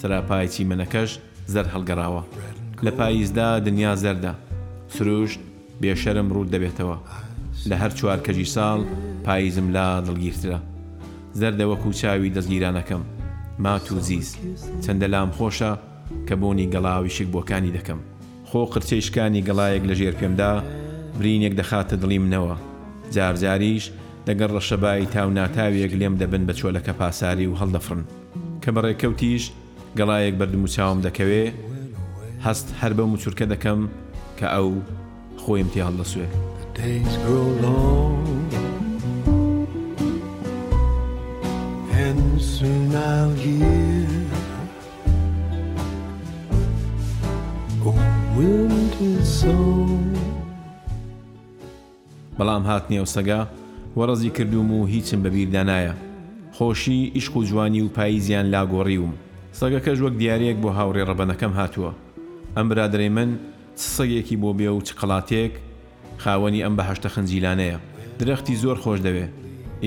سەراپای 0.00 0.48
چیمەنەکەش 0.54 1.10
زەر 1.52 1.66
هەڵگەڕاوە 1.74 2.22
لە 2.84 2.90
پاییزدا 2.98 3.48
دنیا 3.66 3.92
زەردە 4.02 4.32
سروشت 4.96 5.40
بێشەرم 5.80 6.28
ڕوود 6.34 6.48
دەبێتەوە 6.54 6.96
لە 7.70 7.76
هەر 7.80 7.90
چوار 7.94 8.18
کەژی 8.26 8.46
ساڵ 8.54 8.80
پاییزم 9.24 9.68
لا 9.76 10.02
دڵگیرترە 10.06 10.58
زەردەوەکو 11.38 11.92
چاوی 11.94 12.32
دەستگیرانەکەم 12.36 13.02
مات 13.58 13.92
و 13.92 14.00
زیز 14.00 14.28
چەندە 14.86 15.08
لام 15.14 15.30
خۆشە 15.36 15.72
کە 16.28 16.34
بۆنی 16.40 16.70
گەڵاوی 16.74 17.10
شک 17.16 17.26
بۆکانی 17.36 17.74
دەکەم 17.76 18.00
خۆ 18.48 18.60
قرچەیشکانی 18.72 19.44
گەڵایەک 19.48 19.82
لە 19.88 19.94
ژێر 19.98 20.14
پێمدا 20.20 20.50
برینێک 21.18 21.54
دەخاتە 21.60 21.94
دڵی 22.02 22.18
منەوە 22.24 22.56
جارجاریش 23.14 23.84
لەگەر 24.28 24.50
ڕەشەبایی 24.56 25.06
تاو 25.14 25.30
ناتاویەک 25.30 25.92
لێم 26.00 26.14
دەبن 26.20 26.44
بە 26.48 26.52
چۆلەکە 26.60 26.92
پاساری 26.98 27.46
و 27.46 27.54
هەڵدەفرن 27.60 28.02
کە 28.62 28.70
بەڕێکەوتیش 28.76 29.44
گەڵایەک 29.98 30.34
بەردم 30.40 30.62
و 30.64 30.72
چاوم 30.74 30.98
دەکەوێ 31.06 31.44
هەست 32.46 32.68
هەر 32.80 32.92
بەم 32.98 33.10
و 33.14 33.18
چورکە 33.22 33.44
دەکەم 33.52 33.80
کە 34.38 34.46
ئەو 34.54 34.68
خۆیم 35.42 35.68
تێ 35.72 35.80
هەڵدەسوێت 35.86 36.34
days 36.78 37.10
grow 37.26 37.46
long 37.58 38.22
and 41.90 42.22
soon 42.38 42.94
I'll 42.94 43.34
hear 43.34 44.06
a 47.82 47.92
winter 48.38 49.18
song 49.26 50.14
بەڵام 52.38 52.62
هاتنیە 52.66 53.00
و 53.00 53.04
سەگا 53.04 53.40
وەڕزی 53.98 54.30
کردوم 54.38 54.70
و 54.72 54.86
هیچم 54.86 55.20
بەبییردانایە 55.24 55.94
خۆشی 56.58 56.98
ئیشق 57.14 57.36
و 57.36 57.44
جوانی 57.44 57.80
و 57.80 57.88
پاییزیان 57.88 58.46
لاگۆڕیوم 58.54 59.12
سەگەکەش 59.60 59.98
وەک 60.04 60.14
دیارێک 60.20 60.56
بۆ 60.62 60.68
هاوڕێ 60.78 61.02
ڕەبەنەکەم 61.10 61.52
هاتووە 61.60 61.92
ئەم 62.56 62.68
برادری 62.68 63.08
من 63.08 63.30
سەگێکی 63.76 64.36
بۆ 64.42 64.50
بێ 64.58 64.68
و 64.70 64.80
چقڵاتێک 64.88 65.52
خاوەنی 66.24 66.62
ئەم 66.64 66.74
بەهشتە 66.78 67.08
خەنجیلانەیە 67.14 67.76
درەختی 68.20 68.58
زۆر 68.62 68.76
خۆش 68.82 68.98
دەوێ 69.06 69.26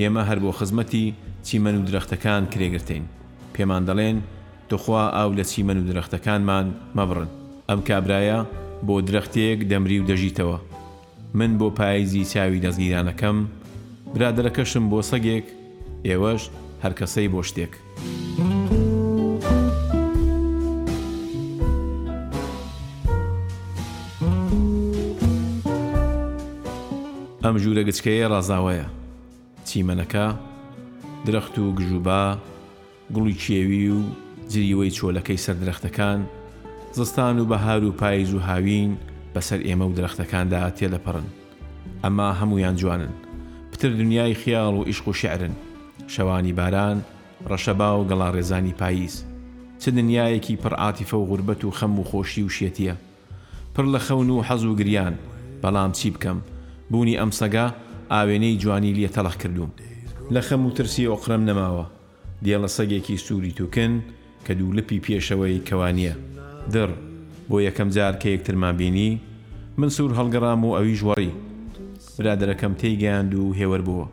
ئێمە 0.00 0.22
هەر 0.28 0.38
بۆ 0.44 0.50
خزمەتی 0.58 1.06
چیمەن 1.46 1.76
و 1.80 1.84
درەختەکان 1.88 2.42
کرێگرتین 2.52 3.04
پێمان 3.54 3.82
دەڵێن 3.88 4.18
دخوا 4.70 5.04
ئاو 5.16 5.30
لە 5.38 5.44
چیمەن 5.50 5.78
و 5.80 5.86
درەختەکانمان 5.90 6.66
مەبڕن 6.96 7.30
ئەم 7.68 7.80
کابرایە 7.88 8.40
بۆ 8.86 8.94
درەختێک 9.08 9.58
دەمری 9.70 9.98
و 10.00 10.06
دەژیتەوە 10.10 10.58
من 11.38 11.52
بۆ 11.60 11.68
پاییزی 11.78 12.24
چاوی 12.32 12.62
دەستگیرانەکەم 12.64 13.38
برادەرەکەشم 14.14 14.84
بۆ 14.92 14.98
سەگێک 15.10 15.46
ئێوەش 16.06 16.42
هەرکەسەی 16.84 17.28
بۆ 17.34 17.40
شتێک. 17.48 17.72
ئەم 27.52 27.60
ژوورە 27.64 27.82
گچکەیە 27.88 28.26
ڕازاوەیە 28.32 28.86
چیمەنەکە 29.68 30.26
درەخت 31.26 31.54
و 31.58 31.74
گژوبا 31.78 32.22
گوڵی 33.14 33.36
کێوی 33.44 33.84
و 33.96 33.98
جریوەی 34.52 34.94
چۆلەکەی 34.96 35.42
سەر 35.44 35.56
درەختەکان 35.62 36.20
زستان 36.96 37.36
و 37.40 37.44
بەهار 37.52 37.82
و 37.84 37.92
پاییز 38.00 38.30
و 38.34 38.38
هاوین 38.48 38.90
بەسەر 39.34 39.60
ئێمە 39.68 39.86
و 39.88 39.94
درەختەکاندا 39.98 40.58
هاتێ 40.64 40.86
لەپەڕن 40.94 41.26
ئەما 42.04 42.28
هەمویان 42.40 42.76
جوانن 42.80 43.12
پتر 43.72 43.90
دنیای 44.00 44.34
خیاڵ 44.40 44.74
و 44.78 44.84
ئیشق 44.88 45.06
و 45.08 45.12
شعرن 45.12 45.54
شەوانی 46.14 46.52
باران 46.60 46.98
ڕەشەبا 47.50 47.90
و 47.98 48.06
گەڵا 48.10 48.28
ڕێزانی 48.34 48.74
پاییز 48.80 49.14
چ 49.80 49.84
دنیایەکی 49.98 50.56
پڕعاتیفە 50.62 51.14
و 51.18 51.26
غوربەت 51.30 51.62
و 51.64 51.70
خەم 51.78 51.94
و 52.00 52.04
خۆشی 52.10 52.42
و 52.44 52.50
شێتیە 52.56 52.94
پڕ 53.74 53.84
لە 53.94 53.98
خەون 54.06 54.28
و 54.30 54.42
حەز 54.46 54.64
و 54.64 54.74
گریان 54.80 55.14
بەڵام 55.62 55.92
چی 55.98 56.10
بکەم 56.14 56.40
بوونی 56.92 57.16
ئەم 57.20 57.30
سەگا 57.40 57.66
ئاوێنەی 58.12 58.58
جوانی 58.62 58.96
لە 59.02 59.08
تەڵخ 59.16 59.34
کردووم 59.42 59.70
لە 60.34 60.40
خەم 60.48 60.62
و 60.66 60.70
ترسی 60.76 61.08
ئۆقرم 61.12 61.42
نەماوە 61.48 61.86
دیە 62.44 62.56
لە 62.64 62.68
سەگێکی 62.76 63.16
سووری 63.26 63.52
توکن 63.58 63.92
کە 64.46 64.52
دوو 64.58 64.72
لپی 64.78 64.98
پێشەوەی 65.04 65.64
کەوانیە 65.68 66.14
دڕ 66.74 66.90
بۆ 67.48 67.56
یەکەم 67.68 67.88
جار 67.96 68.14
کە 68.20 68.26
یەکترمان 68.34 68.74
بینی 68.80 69.10
من 69.78 69.88
سوور 69.96 70.12
هەڵگەڕام 70.18 70.60
و 70.64 70.74
ئەوی 70.76 70.98
ژوەڕی 71.00 71.30
برادەکەم 72.18 72.74
تێیگەیاند 72.80 73.32
و 73.40 73.44
هێوە 73.58 73.78
بووە 73.86 74.06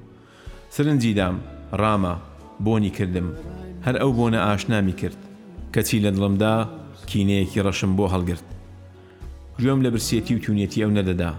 سرنجی 0.75 1.13
دام 1.19 1.35
ڕامە 1.81 2.13
بۆنی 2.65 2.91
کردم 2.97 3.27
هەر 3.85 3.95
ئەو 4.01 4.11
بۆنە 4.17 4.39
ئاشنامی 4.47 4.95
کرد 5.01 5.19
کەچی 5.73 5.97
لە 6.05 6.09
دڵمدا 6.15 6.55
کینەیەکی 7.09 7.63
ڕەشم 7.65 7.91
بۆ 7.97 8.05
هەڵگرت 8.13 8.47
گوێم 9.59 9.79
لە 9.85 9.89
برسێتی 9.93 10.35
و 10.35 10.43
تونێتی 10.45 10.81
ئەو 10.83 10.91
نەدەدا 10.97 11.31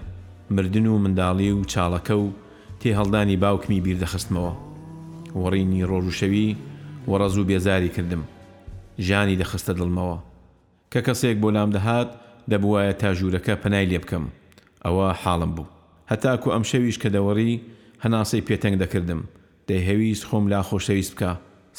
مردن 0.51 0.87
و 0.87 0.99
منداڵی 0.99 1.51
و 1.51 1.63
چاڵەکە 1.65 2.11
و 2.13 2.31
تێ 2.81 2.91
هەڵدانی 2.99 3.37
باوکمی 3.43 3.81
بیردەخستمەوە 3.85 4.53
وەڕینی 5.43 5.85
ڕۆژ 5.91 6.05
و 6.09 6.11
شەوی 6.11 6.57
وەڕەز 7.11 7.35
و 7.39 7.45
بێزاری 7.49 7.89
کردم 7.97 8.23
ژانی 9.07 9.37
دەخستە 9.43 9.73
دڵمەوە 9.79 10.19
کە 10.93 11.01
کەسێک 11.07 11.37
بۆ 11.43 11.49
لام 11.55 11.71
دەهات 11.77 12.11
دەبواە 12.51 12.93
تا 13.01 13.15
ژوورەکە 13.19 13.55
پەنای 13.63 13.87
لێ 13.91 13.99
بکەم 14.03 14.25
ئەوە 14.85 15.07
حاڵم 15.23 15.53
بوو 15.57 15.67
هەتاکو 16.11 16.49
ئەم 16.55 16.65
شەویش 16.71 16.97
کە 17.03 17.09
دەوەڕی 17.15 17.61
هەناسەی 18.05 18.45
پێتەنگ 18.49 18.77
دەکردم 18.83 19.21
دەیهەویست 19.69 20.25
خۆم 20.29 20.45
لا 20.53 20.61
خۆشەویست 20.69 21.13
بکە 21.15 21.31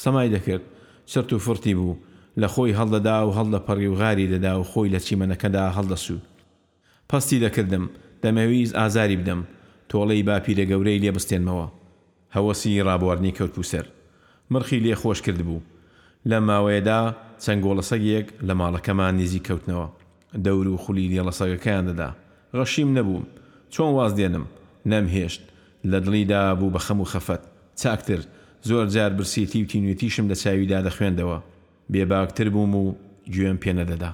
سەمای 0.02 0.28
دەکرد 0.34 0.64
سرد 1.12 1.32
و 1.32 1.38
فرتی 1.44 1.74
بوو 1.78 1.94
لە 2.40 2.46
خۆی 2.54 2.76
هەڵدەدا 2.78 3.16
و 3.24 3.30
هەڵدەپەڕی 3.38 3.88
و 3.90 3.94
غاری 4.00 4.28
دەدا 4.32 4.54
و 4.60 4.68
خۆی 4.70 4.90
لە 4.94 4.98
چیمەنەکەدا 5.06 5.64
هەڵدەسوود 5.76 6.22
پەستی 7.10 7.40
دەکردم 7.44 7.84
دەمەویست 8.22 8.74
ئازاری 8.80 9.16
بدەم 9.20 9.40
تۆڵەی 9.90 10.22
باپیرە 10.28 10.64
گەورەی 10.70 11.00
لێ 11.04 11.10
بستێنمەوە 11.16 11.66
هەوەسی 12.36 12.82
ڕابواردنی 12.88 13.36
کەوتپوسەر 13.38 13.86
مرخی 14.52 14.80
لێ 14.84 14.94
خۆش 15.00 15.20
کرد 15.26 15.40
بوو 15.48 15.62
لە 16.30 16.38
ماوەیەدا 16.48 17.00
چەنگۆڵەسەگێک 17.44 18.26
لە 18.46 18.54
ماڵەکەمان 18.60 19.14
نزی 19.20 19.44
کەوتنەوە 19.46 19.86
دەور 20.44 20.66
و 20.68 20.76
خولی 20.82 21.08
لێڵەسەگەکەیان 21.12 21.84
دەدا 21.90 22.08
ڕەشیم 22.56 22.90
نەبووم 22.96 23.24
چۆن 23.74 23.90
واز 23.96 24.12
دێنم 24.18 24.44
نەمهێشت 24.92 25.42
لە 25.90 25.98
دڵیدا 26.04 26.42
بوو 26.58 26.72
بە 26.74 26.80
خەم 26.86 26.98
و 27.00 27.06
خەفەت 27.12 27.42
چاکتر 27.82 28.20
زۆر 28.68 28.86
جار 28.94 29.12
برسێتی 29.18 29.60
و 29.64 29.70
تینوێتیشم 29.72 30.26
لە 30.30 30.34
چاویدا 30.42 30.78
دەخوێندەوە 30.86 31.38
بێباکتر 31.92 32.48
بووم 32.54 32.72
و 32.82 32.84
گوێم 33.34 33.58
پێنەدەدا 33.62 34.10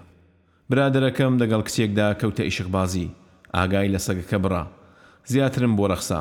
برادەرەکەم 0.71 1.35
لەگەڵ 1.41 1.61
کچێکدا 1.67 2.07
کەوتە 2.21 2.41
ئیشق 2.49 2.69
بازی 2.75 3.09
ئاگای 3.57 3.89
لە 3.97 4.01
سەگەکە 4.07 4.39
بڕا 4.45 4.63
زیاترم 5.31 5.73
بۆ 5.79 5.85
رەخسا 5.93 6.21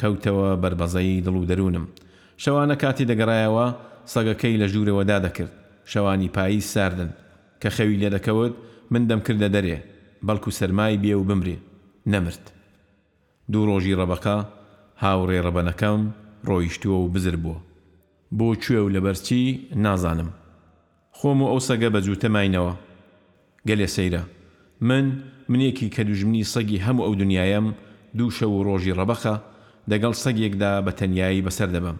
کەوتەوە 0.00 0.48
بربەزەی 0.62 1.22
دڵ 1.26 1.34
و 1.38 1.46
دەروونم 1.50 1.84
شەوانە 2.42 2.76
کاتی 2.82 3.08
دەگەڕایەوە 3.10 3.66
سەگەکەی 4.14 4.60
لە 4.62 4.66
ژوورەوە 4.72 5.02
دادەکرد 5.10 5.52
شەوانی 5.92 6.28
پایی 6.36 6.60
ساردن 6.72 7.10
کە 7.62 7.68
خەوی 7.76 8.00
لێ 8.02 8.08
دەکەوت 8.16 8.52
من 8.92 9.02
دەمکردە 9.10 9.48
دەرێ 9.54 9.78
بەڵکو 10.26 10.50
سەرمای 10.58 11.00
بێ 11.02 11.14
و 11.16 11.26
بمرێ 11.28 11.56
نەمرد 12.12 12.44
دوو 13.52 13.66
ڕۆژی 13.70 13.98
ڕەبەکە 14.00 14.36
هاوڕێ 15.02 15.38
ڕەبەنەکەم 15.46 16.00
ڕۆیشتووە 16.48 16.98
و 17.00 17.08
بزر 17.14 17.36
بووە 17.42 17.58
بۆ 18.38 18.48
کوێ 18.62 18.80
و 18.86 18.92
لە 18.94 19.00
بەرچی 19.06 19.42
نازانم 19.84 20.30
خۆم 21.18 21.38
و 21.42 21.48
ئەو 21.52 21.60
سەگە 21.68 21.88
بە 21.94 22.00
جووتە 22.06 22.28
ماینەوە 22.34 22.72
گەلێ 23.68 23.88
سەیرە 23.96 24.22
من 24.84 25.06
منێکی 25.52 25.88
کە 25.94 26.02
دوژمنی 26.08 26.44
سەگی 26.52 26.82
هەموو 26.86 27.06
ئەو 27.06 27.14
دنیایم 27.22 27.66
دوو 28.18 28.34
شە 28.36 28.44
و 28.52 28.62
ڕۆژی 28.66 28.96
ڕەبەخە 28.98 29.34
دەگەڵ 29.90 30.14
سەگێکدا 30.22 30.72
بە 30.86 30.92
تەنایی 30.98 31.44
بەسەر 31.46 31.68
دەبم 31.76 31.98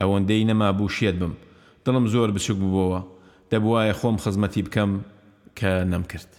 ئەوەندەی 0.00 0.46
نەما 0.50 0.68
بوو 0.78 0.94
شێت 0.96 1.16
بم 1.22 1.32
دڵم 1.84 2.06
زۆر 2.12 2.28
بچک 2.36 2.56
بووبەوە 2.62 3.00
دەبواە 3.50 3.94
خۆم 4.00 4.16
خزمەتی 4.24 4.62
بکەم 4.66 4.90
کە 5.58 5.70
نەمکرد 5.92 6.30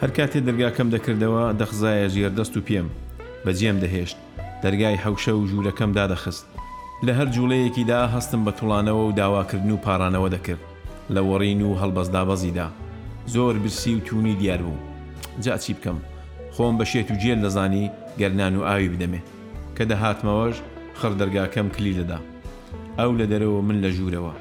هەر 0.00 0.10
کاتێ 0.16 0.38
دەرگاکەم 0.46 0.88
دەکردەوە 0.94 1.44
دەخزایە 1.60 2.08
ژێردەست 2.14 2.54
و 2.58 2.64
پێم 2.68 2.88
بەجێم 3.44 3.76
دەهێشت 3.84 4.18
دەرگای 4.62 5.00
هەوشە 5.04 5.32
و 5.36 5.46
ژوورەکەم 5.50 5.90
دادەخست 5.98 6.46
لە 7.06 7.12
هەر 7.18 7.28
جوڵەیەکیدا 7.34 8.00
هەستم 8.14 8.40
بە 8.46 8.52
توڵانەوە 8.58 9.02
و 9.08 9.14
داواکردن 9.20 9.70
و 9.74 9.82
پارانەوە 9.84 10.28
دەکرد 10.34 10.62
لە 11.14 11.20
وەڕین 11.28 11.60
و 11.66 11.78
هەڵبەزدا 11.80 12.22
بەزیدا 12.28 12.68
زۆر 13.34 13.54
برسی 13.62 13.94
و 13.96 14.00
تونی 14.08 14.34
دیار 14.40 14.62
بوو 14.66 14.89
جا 15.40 15.56
چی 15.58 15.74
بکەم 15.74 15.98
خۆم 16.56 16.78
بە 16.80 16.84
شێت 16.92 17.08
و 17.10 17.14
جێل 17.22 17.40
دەزانی 17.44 17.86
گەرنان 18.20 18.54
و 18.56 18.62
ئاوی 18.68 18.90
بدەمێ 18.92 19.20
کە 19.76 19.84
دەهاتمەوەش 19.90 20.56
خڕ 20.98 21.12
دەرگاکەم 21.20 21.68
کلی 21.76 21.94
لەدا 22.00 22.18
ئەو 22.98 23.10
لە 23.20 23.26
دەرەوە 23.32 23.60
من 23.68 23.78
لە 23.84 23.90
ژوورەوە 23.96 24.32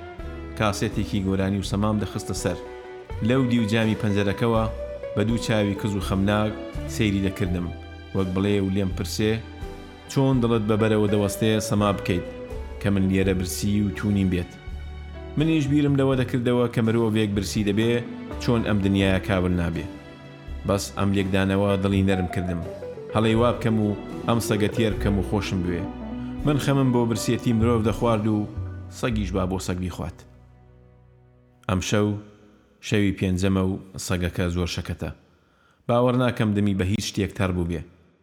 کاسێتێکی 0.59 1.23
گۆرانی 1.27 1.59
و 1.61 1.69
سەمام 1.71 1.95
دەخستە 2.01 2.33
سەر 2.43 2.57
لەو 3.29 3.41
دی 3.49 3.59
و 3.61 3.69
جامی 3.71 3.99
پەنجەرەکەەوە 4.01 4.63
بە 5.15 5.21
دوو 5.27 5.37
چاوی 5.45 5.75
کز 5.81 5.91
و 5.95 6.05
خەمناک 6.07 6.51
سەیری 6.95 7.23
دەکردم 7.27 7.67
وەک 8.15 8.29
بڵێ 8.35 8.55
و 8.63 8.69
لێم 8.75 8.91
پرسێ 8.97 9.33
چۆن 10.11 10.35
دڵت 10.43 10.63
بەبەرەوە 10.69 11.07
دەوەستەیە 11.13 11.59
سەما 11.69 11.89
بکەیت 11.97 12.25
کە 12.81 12.87
من 12.93 13.03
لێرە 13.11 13.33
برسی 13.39 13.81
و 13.85 13.89
تونیم 13.99 14.29
بێت 14.33 14.51
منیش 15.37 15.65
بیرم 15.71 15.95
لەوە 15.99 16.15
دەکردەوە 16.21 16.65
کە 16.73 16.79
مرۆڤێک 16.87 17.29
برسی 17.37 17.65
دەبێ 17.69 17.93
چۆن 18.43 18.61
ئەم 18.67 18.77
دنیاە 18.85 19.19
کابل 19.29 19.51
نابێت 19.61 19.91
بەس 20.67 20.83
ئەم 20.97 21.09
لێکدانەوە 21.17 21.69
دڵی 21.83 22.07
نەرم 22.09 22.27
کردم 22.35 22.61
هەڵی 23.15 23.35
وا 23.41 23.49
بکەم 23.55 23.75
و 23.85 23.89
ئەم 24.27 24.39
سەگە 24.47 24.69
تێر 24.75 24.93
بکەم 24.97 25.15
و 25.17 25.27
خۆشم 25.29 25.59
بوێ 25.65 25.83
من 26.45 26.57
خەمم 26.65 26.89
بۆ 26.93 27.01
برسێتی 27.09 27.53
مرۆڤ 27.59 27.81
دەخوارد 27.87 28.25
و 28.35 28.47
سەگیش 29.01 29.29
با 29.35 29.43
بۆ 29.51 29.57
سەگبی 29.67 29.89
خوات 29.95 30.17
ئەم 31.69 31.79
شەو 31.89 32.07
شەوی 32.87 33.17
پێنجەمە 33.19 33.63
و 33.69 33.79
سەگەکە 34.07 34.45
زۆر 34.55 34.69
شەکەتە 34.75 35.09
باوەڕ 35.87 36.15
ناکەم 36.23 36.49
دەمی 36.57 36.75
بە 36.79 36.83
هیچ 36.91 37.05
شتێک 37.09 37.31
تەر 37.39 37.51
بوو 37.55 37.67
بێ 37.71 37.81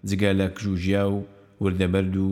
جگە 0.08 0.30
لە 0.40 0.46
کژوژیا 0.56 1.04
و 1.10 1.18
وردەبەرد 1.64 2.14
و 2.26 2.30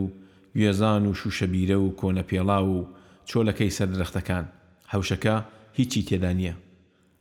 گوێزان 0.55 1.03
و 1.09 1.13
شوشەبیرە 1.19 1.77
و 1.83 1.93
کۆنە 1.99 2.23
پێڵاو 2.29 2.67
و 2.75 2.85
چۆلەکەی 3.29 3.75
سەردرەختەکان 3.77 4.45
هەوشەکە 4.93 5.35
هیچی 5.77 6.01
تێدا 6.07 6.31
نییە 6.39 6.53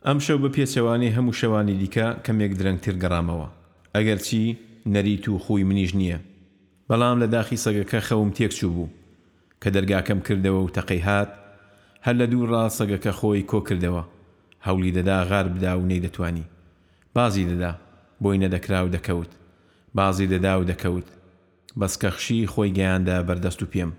ئەم 0.08 0.18
شەو 0.24 0.38
بە 0.42 0.48
پێچەوانی 0.56 1.14
هەموو 1.16 1.38
شەوانی 1.40 1.76
دیکە 1.82 2.06
کەمێک 2.24 2.52
درەنگتر 2.60 2.94
گەڕامەوە 3.02 3.48
ئەگەر 3.94 4.18
چی 4.26 4.42
نەریت 4.94 5.24
و 5.28 5.38
خۆی 5.44 5.64
منیش 5.68 5.92
نییە 6.00 6.18
بەڵام 6.88 7.16
لە 7.22 7.26
داخی 7.34 7.62
سەگەکە 7.64 7.98
خەوم 8.08 8.30
تێکچوو 8.36 8.74
بوو 8.76 8.88
کە 9.62 9.68
دەرگاکەم 9.74 10.20
کردەوە 10.26 10.60
و 10.66 10.72
تەقەی 10.76 11.02
هات 11.08 11.30
هەر 12.06 12.14
لە 12.20 12.26
دوو 12.32 12.46
ڕاستەگەکە 12.52 13.12
خۆی 13.18 13.42
کۆ 13.50 13.58
کردەوە 13.68 14.02
هەولی 14.66 14.92
دەدا 14.98 15.16
غار 15.30 15.46
بدا 15.54 15.72
و 15.78 15.86
نەی 15.90 16.00
دەتوانی 16.06 16.44
بازی 17.16 17.46
دەدا 17.52 17.72
بۆی 18.22 18.38
نەدەکرا 18.42 18.80
و 18.86 18.90
دەکەوت 18.96 19.32
بازی 19.98 20.26
دەدا 20.34 20.54
و 20.60 20.64
دەکەوت 20.70 21.08
بەسکەخشی 21.80 22.46
خۆی 22.52 22.74
گەیاندا 22.78 23.18
بەردەست 23.28 23.60
و 23.62 23.66
پێم 23.72 23.92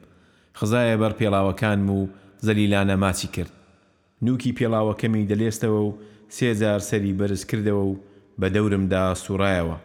خزایە 0.59 0.95
بەر 1.01 1.13
پێڵاوەکانم 1.19 1.89
و 1.97 1.99
زەلیلانە 2.45 2.95
ماچی 3.03 3.27
کرد 3.35 3.54
نوکی 4.27 4.51
پێڵاوەکەمی 4.57 5.27
دەلێستەوە 5.31 5.81
و 5.87 5.97
سێزار 6.37 6.81
سەری 6.89 7.17
بەرز 7.19 7.41
کردەوە 7.49 7.83
و 7.89 7.93
بە 8.41 8.47
دەورمدا 8.55 9.03
سوڕایەوە 9.23 9.77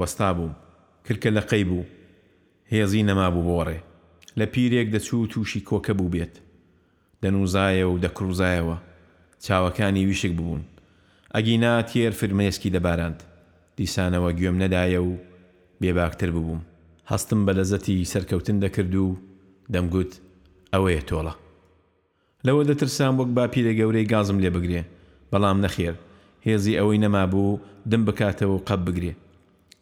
وەستا 0.00 0.30
بووم 0.36 0.54
کرکە 1.06 1.30
لە 1.36 1.42
قەی 1.50 1.64
بوو 1.70 1.88
هێزی 2.72 3.06
نەمابوو 3.08 3.46
بۆڕێ 3.48 3.78
لە 4.38 4.46
پیرێک 4.52 4.88
دەچوو 4.94 5.30
تووشی 5.32 5.64
کۆکە 5.68 5.92
بوو 5.98 6.12
بێت 6.14 6.34
دەنوزایە 7.22 7.86
و 7.88 8.00
دەکڕوزایەوە 8.04 8.76
چاوەکانی 9.44 10.04
ویشک 10.08 10.32
ببوون 10.38 10.62
ئەگینا 11.34 11.74
تێر 11.90 12.12
فرمێسکی 12.20 12.72
دەباراند 12.76 13.18
دیسانەوە 13.78 14.30
گوێم 14.38 14.56
نەدایە 14.62 15.00
و 15.08 15.12
بێباکتر 15.80 16.30
ببووم 16.36 16.60
هەستم 17.12 17.40
بە 17.46 17.52
لەزەتی 17.58 18.08
سەرکەوتن 18.12 18.56
دەکرد 18.64 18.94
و 19.06 19.20
دەمگوت 19.72 20.12
ئەوەیە 20.74 21.02
تۆڵە 21.10 21.34
لەوە 22.46 22.62
دەترسام 22.68 23.14
وەک 23.20 23.30
باپیرە 23.36 23.72
گەورەی 23.80 24.06
گازم 24.12 24.38
لێ 24.42 24.50
بگرێ 24.56 24.82
بەڵام 25.32 25.58
نەخێر 25.64 25.94
هێزی 26.46 26.76
ئەوەی 26.78 27.02
نەمابوو 27.04 27.60
دم 27.90 28.02
بکاتەوە 28.06 28.52
و 28.56 28.62
قەب 28.68 28.80
بگرێ 28.88 29.12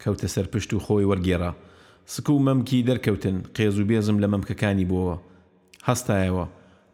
کەوتە 0.01 0.27
سەر 0.33 0.45
پشت 0.53 0.71
و 0.73 0.79
خۆی 0.85 1.07
وەرگێرا 1.09 1.51
سکو 2.13 2.33
و 2.35 2.43
مەمکی 2.47 2.85
دەرکەوتن 2.89 3.37
قێز 3.55 3.75
و 3.79 3.87
بێزم 3.89 4.17
لە 4.23 4.27
مەمکەکانی 4.33 4.87
بووەوە 4.89 5.17
هەستایەوە 5.87 6.45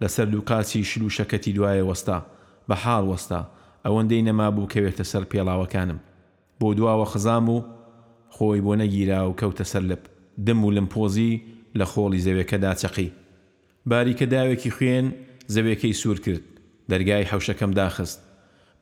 لەسەر 0.01 0.25
دووقاسی 0.33 0.83
شل 0.89 1.03
و 1.05 1.15
شەکەتی 1.17 1.51
دوایە 1.57 1.85
وەستا 1.89 2.17
بە 2.69 2.75
حاڵ 2.83 3.03
وەستا 3.11 3.39
ئەوەندەی 3.85 4.25
نەمابوو 4.27 4.69
کەوێتە 4.73 5.03
سەر 5.11 5.23
پێڵاوەکانم 5.31 5.99
بۆ 6.59 6.67
دواوە 6.77 7.05
خزام 7.13 7.45
و 7.55 7.57
خۆی 8.35 8.63
بۆ 8.65 8.73
نەگیرا 8.81 9.19
و 9.29 9.37
کەوتە 9.39 9.65
سەر 9.71 9.83
لب 9.91 10.01
دم 10.45 10.59
و 10.65 10.71
لمپۆزی 10.77 11.31
لە 11.79 11.85
خۆڵی 11.91 12.23
زەوێکەدا 12.25 12.71
چەقی 12.81 13.09
باریکە 13.89 14.25
داوێکی 14.33 14.71
خوێن 14.77 15.07
زەوێکەی 15.55 15.97
سوور 16.01 16.19
کرد 16.25 16.43
دەرگای 16.91 17.29
حوشەکەم 17.31 17.71
داخست 17.81 18.19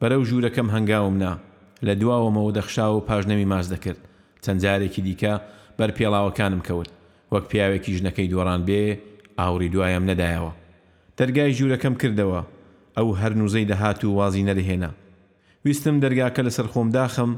بەرەو 0.01 0.23
ژوورەکەم 0.29 0.67
هەنگاوم 0.75 1.15
نا 1.23 1.33
لە 1.87 1.93
دواوەمەوە 2.01 2.51
دەخشا 2.57 2.87
و 2.93 3.05
پاژنەمی 3.09 3.47
ماز 3.53 3.67
دەکرد 3.73 4.01
چەند 4.43 4.59
جارێکی 4.63 5.01
دیکە 5.07 5.33
بەر 5.77 5.89
پێڵاوەکانم 5.97 6.61
کەوت 6.67 6.89
وەک 7.33 7.45
پیاوێکی 7.51 7.95
ژنەکەی 7.97 8.31
دۆڕان 8.31 8.61
بێ 8.67 8.83
ئاوری 9.39 9.69
دوایم 9.73 10.05
نەدایەوە 10.09 10.51
دەرگای 11.19 11.55
ژوورەکەم 11.57 11.95
کردەوە 12.01 12.41
ئەو 12.97 13.09
هەر 13.21 13.31
نوزەی 13.39 13.69
دەهات 13.71 13.99
و 14.03 14.15
وازی 14.19 14.45
نەدەهێنا 14.49 14.89
ویستم 15.65 15.95
دەرگاکە 16.03 16.41
لەسەر 16.47 16.67
خۆم 16.73 16.89
داخم 16.99 17.31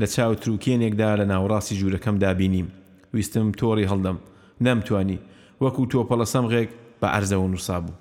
لە 0.00 0.06
چاو 0.14 0.32
تروکێنێکدا 0.42 1.10
لە 1.20 1.24
ناوڕاستی 1.32 1.76
ژوورەکەم 1.80 2.16
دابینیم 2.24 2.68
ویستم 3.14 3.46
تۆڕی 3.60 3.88
هەڵدەم 3.90 4.18
نەمتوانی 4.64 5.18
وەکو 5.62 5.82
تۆپەڵە 5.90 6.26
سەمغێک 6.34 6.70
بە 7.00 7.06
ئەرزەوە 7.14 7.48
نووسا 7.52 7.78
بوو 7.84 7.94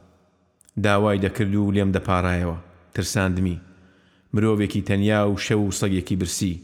داوای 0.84 1.18
دەکرد 1.20 1.56
و 1.56 1.72
لێم 1.72 1.92
دەپارایەوە 1.96 2.58
ترساندمی 2.94 3.62
مرۆڤێکی 4.36 4.82
تەنیا 4.90 5.22
و 5.30 5.38
شەو 5.38 5.62
و 5.64 5.72
سەگێکی 5.72 6.14
برسی 6.16 6.62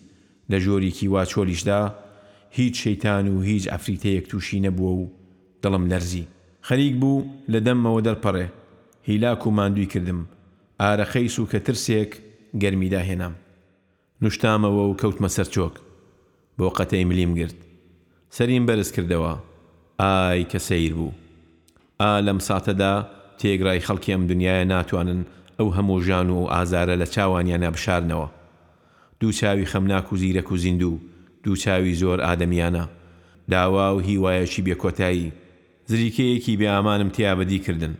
لە 0.52 0.56
ژۆرێکی 0.60 1.08
واچۆلیشدا 1.14 1.92
هیچ 2.52 2.76
شەیتان 2.88 3.26
و 3.30 3.42
هیچ 3.42 3.66
ئەفریتەیەک 3.70 4.28
تووشی 4.30 4.60
نەبووە 4.66 4.94
و 5.02 5.10
دڵم 5.64 5.86
لەرزی 5.92 6.24
خەریک 6.68 6.96
بوو 7.02 7.26
لە 7.52 7.60
دەمەوە 7.66 8.02
دەرپەڕێ 8.06 8.48
هیلاک 9.08 9.48
و 9.48 9.52
ماندووی 9.52 9.86
کردم 9.86 10.22
ئارەخەی 10.82 11.30
سوکە 11.36 11.60
ترسێک 11.68 12.12
گەرمیدا 12.62 13.02
هێنام 13.10 13.34
نوشتامەوە 14.24 14.84
و 14.90 14.98
کەوتمە 15.00 15.30
سەرچۆک 15.36 15.74
بۆ 16.58 16.66
قەتەی 16.78 17.06
ملیم 17.10 17.34
گرت 17.34 17.56
سەریم 18.36 18.66
بەرز 18.66 18.90
کردەوە 18.96 19.34
ئای 20.00 20.42
کە 20.52 20.60
سەیر 20.70 20.94
بوو 20.96 21.12
ئا 22.02 22.20
لەم 22.22 22.40
ساتەدا 22.48 22.96
تێگرای 23.42 23.84
خەڵکی 23.88 24.12
ئەم 24.14 24.24
دنیاە 24.32 24.66
ناتوانن 24.74 25.22
ئەو 25.58 25.70
هەموو 25.78 26.00
ژان 26.08 26.28
و 26.36 26.40
ئازارە 26.54 26.96
لە 27.02 27.08
چاوانیان 27.14 27.62
نەبشارنەوە 27.66 28.28
دوو 29.20 29.32
چاوی 29.40 29.70
خەمناک 29.72 30.08
و 30.14 30.18
زیرەک 30.22 30.50
و 30.52 30.58
زیندوو 30.64 30.98
دوو 31.44 31.56
چاوی 31.64 31.96
زۆر 32.02 32.20
ئادەمیانە 32.28 32.86
داوا 33.52 33.88
و 33.96 34.00
هیوایەکی 34.10 34.62
بێکۆتایی 34.68 35.32
زریکەیەکی 35.92 36.58
بێ 36.60 36.66
ئامانم 36.74 37.10
تیابەدی 37.16 37.60
کردن 37.66 37.94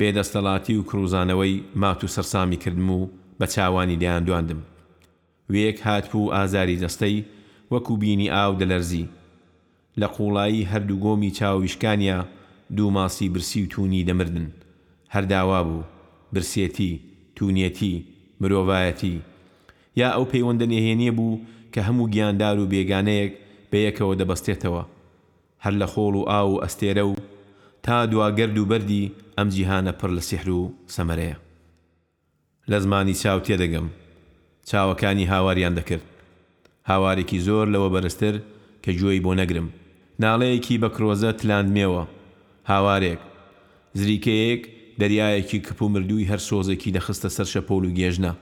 بێدەستەڵاتی 0.00 0.72
و 0.76 0.82
کڕوزانەوەی 0.90 1.60
مات 1.82 2.00
و 2.04 2.08
سەررسامی 2.14 2.56
کردم 2.64 2.90
و 2.98 3.00
بە 3.42 3.46
چاوانی 3.54 3.96
دەیان 4.02 4.24
دواندم 4.26 4.60
وەک 5.52 5.78
هاتبوو 5.86 6.32
ئازاری 6.36 6.78
دەستەی 6.82 7.24
وەکو 7.74 7.92
بینی 8.02 8.30
ئاو 8.34 8.52
دەلەرزی 8.60 9.04
لە 10.00 10.06
قوڵایی 10.14 10.68
هەردوو 10.72 11.00
گۆمی 11.04 11.30
چاویشکانیا 11.38 12.20
دوو 12.76 12.90
ماسی 12.90 13.28
برسی 13.28 13.64
و 13.64 13.68
تونی 13.70 14.04
دەمردن 14.04 14.46
هەرداوا 15.16 15.62
بوو 15.64 15.84
برسێتی 16.34 16.98
تونیەتی 17.36 18.02
مرۆڤایەتی 18.42 19.12
یا 19.96 20.10
ئەو 20.16 20.24
پەیوەندە 20.32 20.66
نهێنیە 20.74 21.12
بوو 21.18 21.40
کە 21.74 21.78
هەموو 21.88 22.10
گیاندار 22.14 22.58
و 22.58 22.68
بێگانەیەک 22.72 23.32
بەیەکەوە 23.72 24.14
دەبەستێتەوە 24.20 24.82
هەر 25.64 25.74
لە 25.80 25.86
خۆڵ 25.92 26.14
و 26.16 26.28
ئاو 26.30 26.48
و 26.54 26.60
ئەستێرە 26.64 27.02
و 27.10 27.14
تا 27.82 28.06
دواگەرد 28.06 28.58
و 28.58 28.66
بەردی 28.70 29.12
ئەم 29.38 29.48
جیهانە 29.54 29.92
پڕ 30.00 30.10
لە 30.16 30.20
سیحر 30.28 30.48
و 30.48 30.72
سەمەرەیە 30.94 31.36
لە 32.70 32.78
زمانی 32.84 33.14
چاو 33.14 33.40
تێدەگەم 33.46 33.86
چاوەکانی 34.70 35.30
هاواریان 35.32 35.74
دەکرد 35.78 36.04
هاوارێکی 36.90 37.38
زۆر 37.46 37.66
لەوە 37.74 37.88
بەرزتر 37.94 38.34
کە 38.84 38.90
گوێی 39.00 39.22
بۆ 39.24 39.32
نەگرم 39.40 39.68
ناڵەیەکی 40.22 40.80
بە 40.82 40.88
کرۆزە 40.96 41.32
تلاندمێوە 41.40 42.04
هاوارێک 42.70 43.20
زریکەیەک 44.00 44.62
دەریایەکی 45.00 45.58
کپ 45.66 45.80
و 45.82 45.88
مردووی 45.94 46.28
هەر 46.30 46.40
سۆزێکی 46.48 46.94
دەخستە 46.96 47.28
سەر 47.36 47.46
شەپۆل 47.54 47.82
و 47.86 47.94
گێژنە 47.98 48.32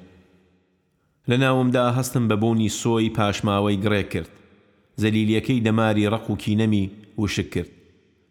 لە 1.30 1.36
ناومدا 1.44 1.86
هەستم 1.98 2.24
بە 2.30 2.36
بۆنی 2.42 2.70
سۆی 2.82 3.14
پاشماوەی 3.16 3.80
گڕێ 3.84 4.02
کرد 4.12 4.30
زەلیلیەکەی 5.02 5.62
دەماری 5.66 6.10
ڕق 6.14 6.26
و 6.30 6.36
کینەمی 6.42 6.84
وشک 7.22 7.48
کرد 7.54 7.70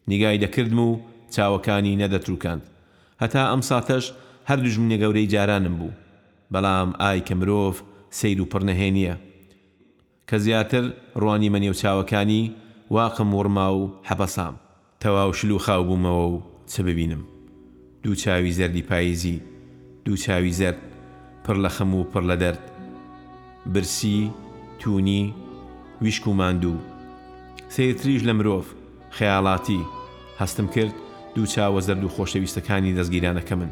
نیگای 0.09 0.39
دەکردم 0.43 0.79
و 0.87 0.91
چاوەکانی 1.35 1.99
نەدەتروکاند 2.01 2.63
هەتا 3.21 3.43
ئەم 3.51 3.61
ساتەش 3.69 4.05
هەردوو 4.49 4.73
ژمنە 4.75 4.97
گەورەی 5.01 5.29
جارانم 5.33 5.75
بوو 5.79 5.97
بەڵام 6.53 6.89
ئای 7.01 7.19
کە 7.27 7.33
مرۆڤ 7.39 7.75
سیر 8.17 8.39
و 8.41 8.49
پڕنەهێنیە 8.51 9.15
کە 10.29 10.35
زیاتر 10.45 10.83
ڕوانی 11.21 11.51
مەنێو 11.53 11.75
چاوەکانی 11.81 12.41
واقم 12.95 13.29
ورما 13.39 13.67
و 13.77 13.91
حەبەسام 14.09 14.55
تەواو 15.05 15.31
شلو 15.39 15.57
خاو 15.65 15.83
بوومەوە 15.89 16.25
و 16.33 16.41
چ 16.71 16.81
ببینم 16.81 17.23
دوو 18.03 18.15
چاوی 18.15 18.53
زەردی 18.57 18.81
پاییزی 18.89 19.41
دوو 20.05 20.15
چاوی 20.17 20.53
زەرد 20.59 20.79
پڕ 21.45 21.55
لە 21.65 21.69
خەم 21.77 21.91
و 21.95 22.03
پڕ 22.13 22.23
لە 22.29 22.35
دەرد 22.43 22.59
برسی 23.73 24.31
تونی 24.79 25.33
ویشک 26.01 26.27
و 26.27 26.33
ماندوو 26.33 26.77
سیرتریش 27.69 28.21
لە 28.23 28.33
مرۆڤ 28.37 28.65
خەیاڵاتی 29.17 29.81
هەستم 30.41 30.67
کرد 30.75 30.93
دوو 31.35 31.45
چاوە 31.45 31.81
زەرد 31.87 32.03
و 32.03 32.09
خۆشەویستەکانی 32.15 32.95
دەستگیرانەکە 32.97 33.53
من 33.59 33.69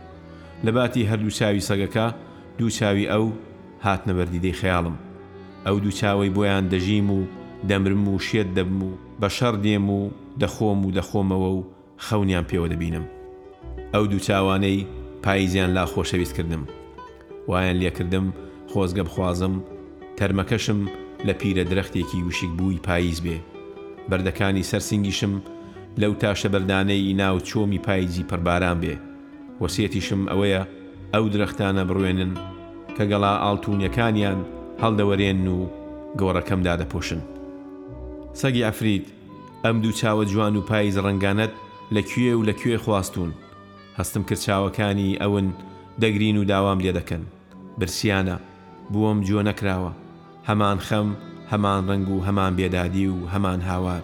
لە 0.66 0.70
باتی 0.72 1.08
هەردوو 1.12 1.30
چاوی 1.30 1.62
سەگەکە 1.70 2.14
دوو 2.58 2.70
چاوی 2.70 3.12
ئەو 3.12 3.32
هاتنەبەردیدەی 3.86 4.58
خەیاڵم 4.62 4.96
ئەو 5.66 5.78
دوو 5.84 5.92
چاوەی 6.02 6.34
بۆیان 6.36 6.66
دەژیم 6.74 7.08
و 7.16 7.20
دەمرم 7.70 8.08
و 8.08 8.20
شێت 8.28 8.48
دەبم 8.58 8.84
و 8.84 8.90
بە 9.22 9.28
شەڕ 9.38 9.56
دێم 9.64 9.90
و 9.90 10.10
دەخۆم 10.40 10.80
و 10.86 10.92
دەخۆمەوە 10.98 11.50
و 11.58 11.64
خەونیان 11.98 12.46
پێوە 12.52 12.68
دەبینم 12.74 13.06
ئەو 13.94 14.06
دوو 14.08 14.20
چاوانەی 14.28 14.86
پاییزیان 15.24 15.70
لا 15.70 15.86
خۆشەویست 15.86 16.34
کردم 16.38 16.64
وایان 17.48 17.76
لێکردم 17.80 18.26
خۆزگە 18.72 19.04
بخوازم 19.08 19.64
تەرمەکەشم 20.18 20.80
لە 21.28 21.34
پیرە 21.42 21.64
درەختێکی 21.72 22.24
وشک 22.28 22.50
بووی 22.58 22.78
پاییز 22.78 23.22
بێ 23.22 23.38
بەردەکانی 24.10 24.64
سەرسنگیشم 24.72 25.34
لەو 26.02 26.14
تاشە 26.22 26.48
بەردانەی 26.54 27.14
ناو 27.22 27.40
چۆمی 27.40 27.80
پاییزی 27.88 28.24
پڕباران 28.30 28.78
بێ 28.84 28.96
وەسێتیشم 29.62 30.22
ئەوەیە 30.32 30.62
ئەو 31.14 31.26
درەختانە 31.34 31.84
بڕوێنن 31.90 32.32
کە 32.98 33.04
گەڵا 33.12 33.34
ئاڵتونیەکانیان 33.44 34.40
هەڵدەوەرێن 34.82 35.48
و 35.56 35.58
گۆڕەکەمدا 36.20 36.76
دەپۆشن 36.82 37.22
سەگی 38.42 38.64
ئەفرید 38.68 39.06
ئەم 39.66 39.78
دوو 39.82 39.92
چاوە 40.00 40.26
جوان 40.32 40.56
و 40.56 40.62
پاییز 40.70 40.98
ڕنگانەت 41.06 41.54
لەکوێ 41.96 42.34
و 42.36 42.42
لەکوێ 42.50 42.76
خواستون 42.84 43.30
هەستم 43.98 44.24
کرد 44.30 44.40
چاوەکانی 44.46 45.20
ئەون 45.22 45.48
دەگرین 46.02 46.38
و 46.38 46.44
داوام 46.52 46.80
لێ 46.84 46.92
دەکەن 47.00 47.24
برسیانە 47.80 48.38
بووم 48.92 49.20
جوە 49.28 49.42
نەکراوە 49.50 49.92
هەمان 50.50 50.78
خەم 50.88 51.08
هەمان 51.52 51.82
ڕنگ 51.90 52.08
و 52.14 52.24
هەمان 52.28 52.54
بێدادی 52.58 53.08
و 53.16 53.18
هەمان 53.34 53.62
هاوار 53.70 54.04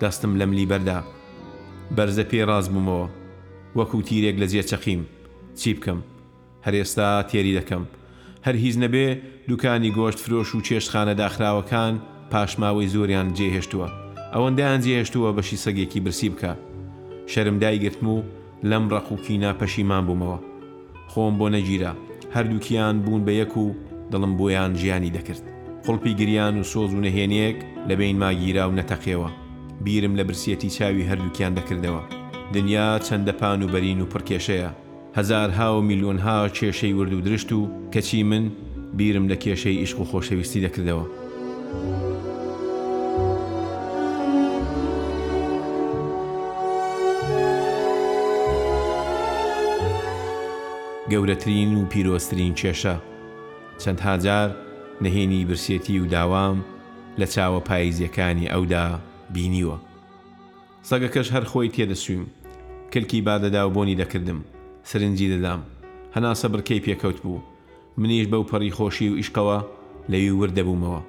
دەستم 0.00 0.32
لەم 0.40 0.52
لیبەردا 0.58 1.00
بەرزە 1.96 2.24
پێ 2.30 2.42
ڕاز 2.48 2.66
بوومەوە 2.72 3.08
وەکو 3.78 4.02
تیرێک 4.08 4.36
لە 4.42 4.46
جێ 4.52 4.62
چەقیم 4.70 5.02
چی 5.58 5.74
بکەم 5.74 6.00
هەرێستا 6.66 7.08
تێری 7.30 7.56
دەکەم 7.58 7.84
هەر 8.46 8.54
هیچ 8.64 8.74
نەبێ 8.84 9.06
دوکانی 9.48 9.94
گۆشت 9.98 10.18
فرۆش 10.24 10.50
و 10.54 10.64
چێشتخانە 10.66 11.14
داخراوەکان 11.20 11.94
پاشماوەی 12.34 12.86
زۆریان 12.94 13.28
جێهێشتووە 13.36 13.88
ئەوەندەیان 14.34 14.80
جێهێشتووە 14.84 15.28
بەشی 15.36 15.58
سەگێکی 15.64 16.00
برسی 16.04 16.28
بکە 16.34 16.52
شەرمدای 17.32 17.78
گرتم 17.84 18.06
و 18.14 18.16
لەم 18.70 18.84
ڕەقوکینا 18.92 19.50
پەشیمان 19.60 20.04
بوومەوە 20.06 20.38
خۆم 21.12 21.34
بۆ 21.38 21.46
نەگیرە 21.54 21.92
هەردووکیان 22.34 22.94
بوون 23.04 23.22
بە 23.26 23.32
یەک 23.40 23.54
و 23.62 23.66
دڵم 24.12 24.32
بۆیان 24.38 24.72
ژیانی 24.80 25.14
دەکرد 25.16 25.44
قڵپی 25.86 26.12
گریان 26.20 26.54
و 26.58 26.62
سۆز 26.72 26.90
و 26.94 27.00
نەهێنەیەک 27.06 27.58
لە 27.88 27.94
بین 28.00 28.16
ماگیرا 28.22 28.64
و 28.68 28.72
نەتەقیەوە 28.78 29.30
بیرم 29.84 30.12
لە 30.18 30.22
برسیەتی 30.28 30.70
چاوی 30.76 31.08
هەردووکیان 31.10 31.52
دەکردەوە 31.58 32.02
دنیا 32.54 32.88
چەندە 33.06 33.32
پان 33.40 33.60
و 33.62 33.68
بەرین 33.74 34.00
و 34.02 34.06
پڕکێشەیە 34.12 34.70
هزارها 35.18 35.68
و 35.72 35.80
میلیۆنها 35.88 36.38
کێشەی 36.56 36.92
ورد 36.98 37.12
و 37.14 37.20
درشت 37.26 37.50
و 37.52 37.60
کەچی 37.92 38.20
من 38.30 38.44
بیرم 38.98 39.24
لە 39.30 39.36
کێشەی 39.44 39.74
ئیشق 39.82 39.98
و 40.00 40.04
خۆشەویستی 40.10 40.62
دەکردەوە. 40.66 41.04
گەورەترین 51.14 51.74
و 51.78 51.84
پیرۆسترین 51.92 52.54
کێشە 52.54 52.96
چەند 53.82 54.00
هاجار 54.06 54.50
نهێنی 55.04 55.44
برسێتی 55.48 56.00
و 56.02 56.06
داوام 56.06 56.64
لە 57.20 57.24
چاوە 57.34 57.60
پاییزیەکانی 57.68 58.50
ئەودا 58.52 58.86
بینیوە 59.34 59.76
سەگەکەش 60.88 61.28
هەر 61.34 61.44
خۆی 61.50 61.68
تێدەسویم 61.74 62.24
کلکی 62.92 63.20
بادەدا 63.26 63.62
و 63.66 63.70
بۆنی 63.76 63.98
دەکردم 64.02 64.38
سرنجی 64.88 65.28
دەدام 65.34 65.60
هەناسە 66.16 66.46
بڕکەی 66.52 66.82
پێکەوت 66.86 67.18
بوو 67.22 67.40
منیش 67.98 68.26
بەو 68.32 68.42
پەڕی 68.50 68.74
خۆشی 68.76 69.08
و 69.10 69.16
ئیشقەوە 69.22 69.58
لەوی 70.12 70.36
وردەبوومەوە 70.38 71.00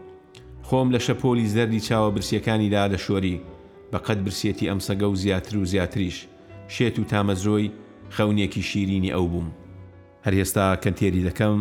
خۆم 0.68 0.88
لە 0.96 1.00
شەپۆلی 1.06 1.50
زەردی 1.56 1.86
چاوە 1.88 2.12
برسیەکانیدا 2.16 2.84
دەشۆری 2.94 3.42
بەقەت 3.94 4.20
برسێتی 4.26 4.70
ئەم 4.70 4.80
سەگە 4.88 5.08
و 5.10 5.16
زیاتر 5.24 5.58
و 5.58 5.66
زیاتریش 5.72 6.18
شێت 6.70 7.00
و 7.00 7.04
تامەزۆی 7.12 7.72
خەونێکی 8.18 8.62
شیرینی 8.70 9.14
ئەو 9.16 9.28
بووم 9.32 9.50
هەر 10.26 10.34
ئێستا 10.40 10.66
کەنتێری 10.84 11.26
دەکەم 11.30 11.56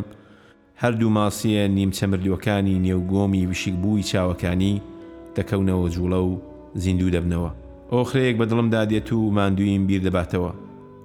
هەردوو 0.82 1.14
ماسیە 1.18 1.62
نیم 1.76 1.90
چەمردوەکانی 1.98 2.80
نێوگۆمی 2.84 3.42
وشک 3.50 3.74
بووی 3.82 4.06
چاوەکانی 4.10 4.74
دەکەونەوە 5.36 5.86
جوڵە 5.94 6.20
و 6.28 6.30
زیندوو 6.82 7.14
دەبنەوە 7.14 7.50
ئۆخرەیەک 7.94 8.36
بە 8.40 8.46
دڵمدا 8.50 8.82
دێت 8.90 9.08
و 9.12 9.32
مادووین 9.36 9.82
بیر 9.88 10.00
دەباتەوە 10.06 10.52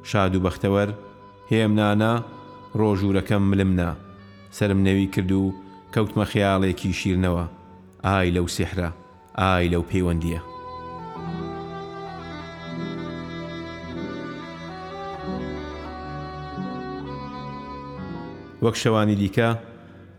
شاد 0.10 0.34
و 0.36 0.44
بەختەوەر 0.46 0.90
هێم 1.52 1.72
نانا 1.80 2.14
ڕۆژوورەکەم 2.80 3.44
ملمنا 3.52 3.90
سرم 4.58 4.80
نەوی 4.88 5.08
کرد 5.14 5.32
و 5.40 5.44
کەوتمە 5.94 6.24
خیاڵێکی 6.32 6.92
شیرنەوە 7.00 7.46
ئای 8.08 8.30
لەو 8.36 8.48
سحرە 8.56 8.90
ئای 9.42 9.70
لەو 9.74 9.84
پەیوەندیە 9.92 10.42
وەک 18.64 18.76
شەوانی 18.76 19.16
دیکە 19.22 19.50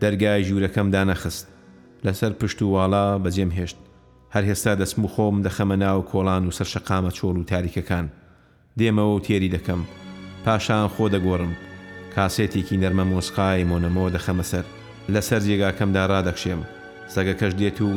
دەرگای 0.01 0.43
ژوورەکەم 0.47 0.87
دانەخست 0.95 1.45
لەسەر 2.05 2.33
پشت 2.41 2.61
و 2.61 2.71
واڵا 2.73 3.05
بەجێم 3.23 3.51
هێشت 3.57 3.77
هەر 4.35 4.43
هێستا 4.49 4.73
دەسم 4.81 5.01
و 5.05 5.11
خۆم 5.13 5.35
دەخەمە 5.45 5.77
ناو 5.83 6.01
کۆڵان 6.11 6.43
و 6.47 6.51
سەر 6.57 6.67
شەقامە 6.73 7.11
چۆڵ 7.17 7.35
و 7.39 7.43
تاریکەکان 7.51 8.05
دێمەوە 8.79 9.13
و 9.17 9.21
تێری 9.25 9.53
دەکەم 9.55 9.81
پاشان 10.45 10.87
خۆ 10.93 11.05
دەگۆڕم 11.13 11.53
کاسێتێکی 12.15 12.77
نەرمە 12.81 13.05
مۆسقای 13.11 13.63
مۆنەمەوە 13.69 14.09
دەخەمە 14.15 14.45
سەر 14.51 14.65
لەسەر 15.13 15.41
جێگاکەمدا 15.47 16.03
ڕادەخشێم 16.11 16.61
سەگەکەش 17.13 17.53
دێت 17.59 17.77
و 17.81 17.91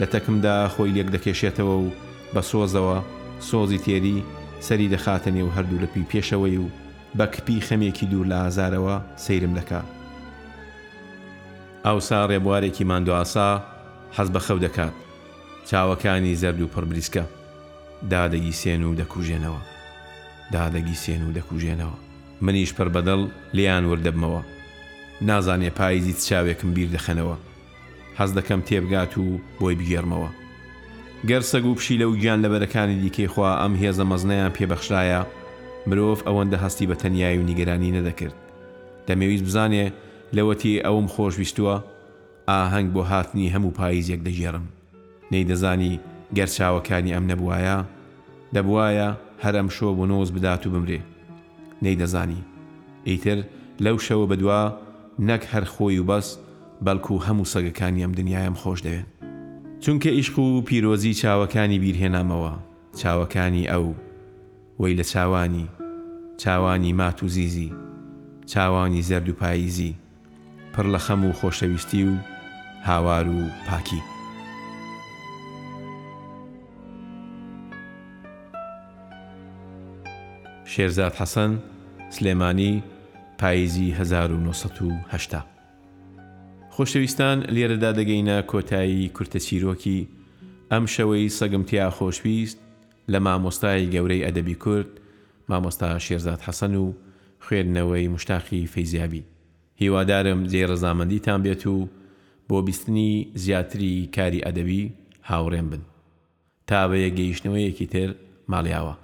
لە 0.00 0.06
تەکمدا 0.12 0.56
خۆی 0.74 0.94
لێک 0.96 1.08
دەکێشێتەوە 1.14 1.66
و 1.84 1.88
بە 2.34 2.40
سۆزەوە 2.50 2.96
سۆزی 3.48 3.78
تێری 3.84 4.18
سەری 4.66 4.88
دەخاتنێ 4.94 5.42
و 5.44 5.54
هەردوو 5.56 5.82
لەپی 5.84 6.08
پێشەوەی 6.10 6.56
و 6.62 6.66
بە 7.18 7.26
کپی 7.34 7.60
خەمێکی 7.68 8.04
دوور 8.10 8.26
لە 8.32 8.38
هزارەوە 8.46 8.96
سەیرم 9.24 9.52
دەکا. 9.58 9.80
ئەوسا 11.86 12.20
ڕێبوارێکی 12.30 12.84
مادوواسا 12.90 13.48
حەز 14.16 14.28
بە 14.34 14.40
خەو 14.46 14.58
دەکات، 14.66 14.94
چاوەکانی 15.68 16.38
زەرد 16.42 16.60
و 16.62 16.72
پڕبریسکە، 16.74 17.24
دادەگی 18.12 18.54
سێن 18.62 18.82
و 18.84 18.94
دەکوژێنەوە، 19.00 19.60
دادەگی 20.54 20.98
سێن 21.02 21.22
و 21.28 21.32
دەکوژێنەوە، 21.36 21.96
منیش 22.44 22.72
پەربەدەڵ 22.76 23.20
لیان 23.56 23.84
وەردەبمەوە، 23.90 24.42
نازانێ 25.28 25.70
پاییزی 25.78 26.14
چاوێکم 26.28 26.70
بیر 26.74 26.88
دەخەنەوە، 26.94 27.36
حەز 28.18 28.30
دەکەم 28.38 28.60
تێبگات 28.68 29.12
و 29.18 29.40
بۆی 29.60 29.76
بگێرمەوە. 29.80 30.30
گەر 31.28 31.40
سەگ 31.50 31.64
و 31.66 31.74
پشی 31.78 31.98
لەو 32.02 32.12
گیان 32.20 32.40
لەبەرەکانی 32.44 32.98
دیکەی 33.02 33.28
خوا 33.32 33.50
ئەم 33.62 33.74
هێزە 33.82 34.04
مەزنەیان 34.10 34.52
پێبەخشایە 34.56 35.22
مرۆڤ 35.88 36.20
ئەوەندە 36.26 36.58
هەستی 36.64 36.86
بە 36.90 36.94
تەنیای 37.02 37.38
و 37.38 37.42
نیگەرانی 37.48 37.94
نەدەکرد 37.96 38.36
دەمەویست 39.08 39.44
بزانێ 39.48 39.86
لەوەتی 40.36 40.82
ئەوم 40.86 41.06
خۆشویستووە 41.14 41.76
ئاهەنگ 42.50 42.88
بۆ 42.94 43.02
هاتنی 43.10 43.52
هەموو 43.54 43.74
پاییزێک 43.78 44.20
دەژێڕم 44.26 44.66
نەیدەزانی 45.32 46.00
گەرچاوەکانی 46.36 47.14
ئەم 47.14 47.24
نەبوایە 47.30 47.78
دەبواە 48.54 49.08
هەرم 49.42 49.68
شۆ 49.76 49.88
بۆ 49.98 50.04
نۆز 50.12 50.28
بدات 50.36 50.62
و 50.66 50.70
بمرێ 50.74 51.00
نەیدەزانی 51.84 52.40
ئیتر 53.08 53.38
لەو 53.84 53.96
شەوە 54.06 54.26
بەدوا 54.30 54.62
نەک 55.28 55.42
هەر 55.52 55.64
خۆی 55.74 55.98
و 56.00 56.04
بەس 56.10 56.28
بەڵکو 56.86 57.16
هەموو 57.26 57.50
سەگەکانی 57.52 58.02
ئەم 58.04 58.12
دنیایم 58.18 58.54
خۆش 58.62 58.80
دەوێن 58.86 59.06
چونکە 59.82 60.08
ئیشق 60.18 60.36
و 60.38 60.62
پیرۆزی 60.68 61.14
چاوەکانی 61.20 61.78
بیرهێنامەوە 61.84 62.52
چاوەکانی 63.00 63.66
ئەو 63.72 63.86
وەی 64.80 64.94
لە 65.04 65.04
چاوانی 65.12 65.68
چاوانی 66.36 66.92
مات 66.92 67.22
و 67.22 67.28
زیزی 67.28 67.72
چاوانی 68.46 69.02
زەرد 69.02 69.28
و 69.28 69.32
پاییزی 69.32 69.94
پڕ 70.74 70.80
لە 70.86 70.98
خەم 71.04 71.24
و 71.24 71.32
خۆشەویستی 71.32 72.02
و 72.08 72.16
هاوار 72.84 73.28
و 73.28 73.42
پاکی 73.68 74.02
شێرزاد 80.64 81.12
حەسەن 81.14 81.52
سلێمانی 82.10 82.82
پاییزی 83.38 83.90
1970 83.90 85.44
خۆشەویستان 86.70 87.42
لێرەدا 87.54 87.92
دەگەینە 87.98 88.42
کۆتایی 88.50 89.08
کورتە 89.16 89.38
چیرۆکی 89.46 90.08
ئەم 90.72 90.86
شەوەی 90.86 91.28
سەگمتیا 91.28 91.90
خۆشویست 91.90 92.58
لە 93.12 93.18
مامۆستای 93.26 93.90
گەورەی 93.94 94.24
ئەدەبی 94.26 94.56
کورد 94.64 94.90
مامۆستا 95.50 95.88
شێرزاد 96.06 96.40
حەسەن 96.46 96.74
و 96.84 96.96
خوێندنەوەی 97.44 98.12
مشتاقی 98.14 98.70
فەیزیابی 98.74 99.22
هیوادارم 99.82 100.40
جێ 100.52 100.62
ڕزامەندیتان 100.70 101.40
بێت 101.44 101.62
و 101.74 101.88
بۆ 102.48 102.58
بیستنی 102.66 103.10
زیاتری 103.42 103.94
کاری 104.16 104.44
ئەدەبی 104.46 104.82
هاوڕێن 105.30 105.66
بن 105.72 105.82
تا 106.68 106.80
بە 106.90 106.96
یەگەیشتنەوەیەکی 107.06 107.86
تر 107.92 108.08
ماڵیاوە 108.52 108.94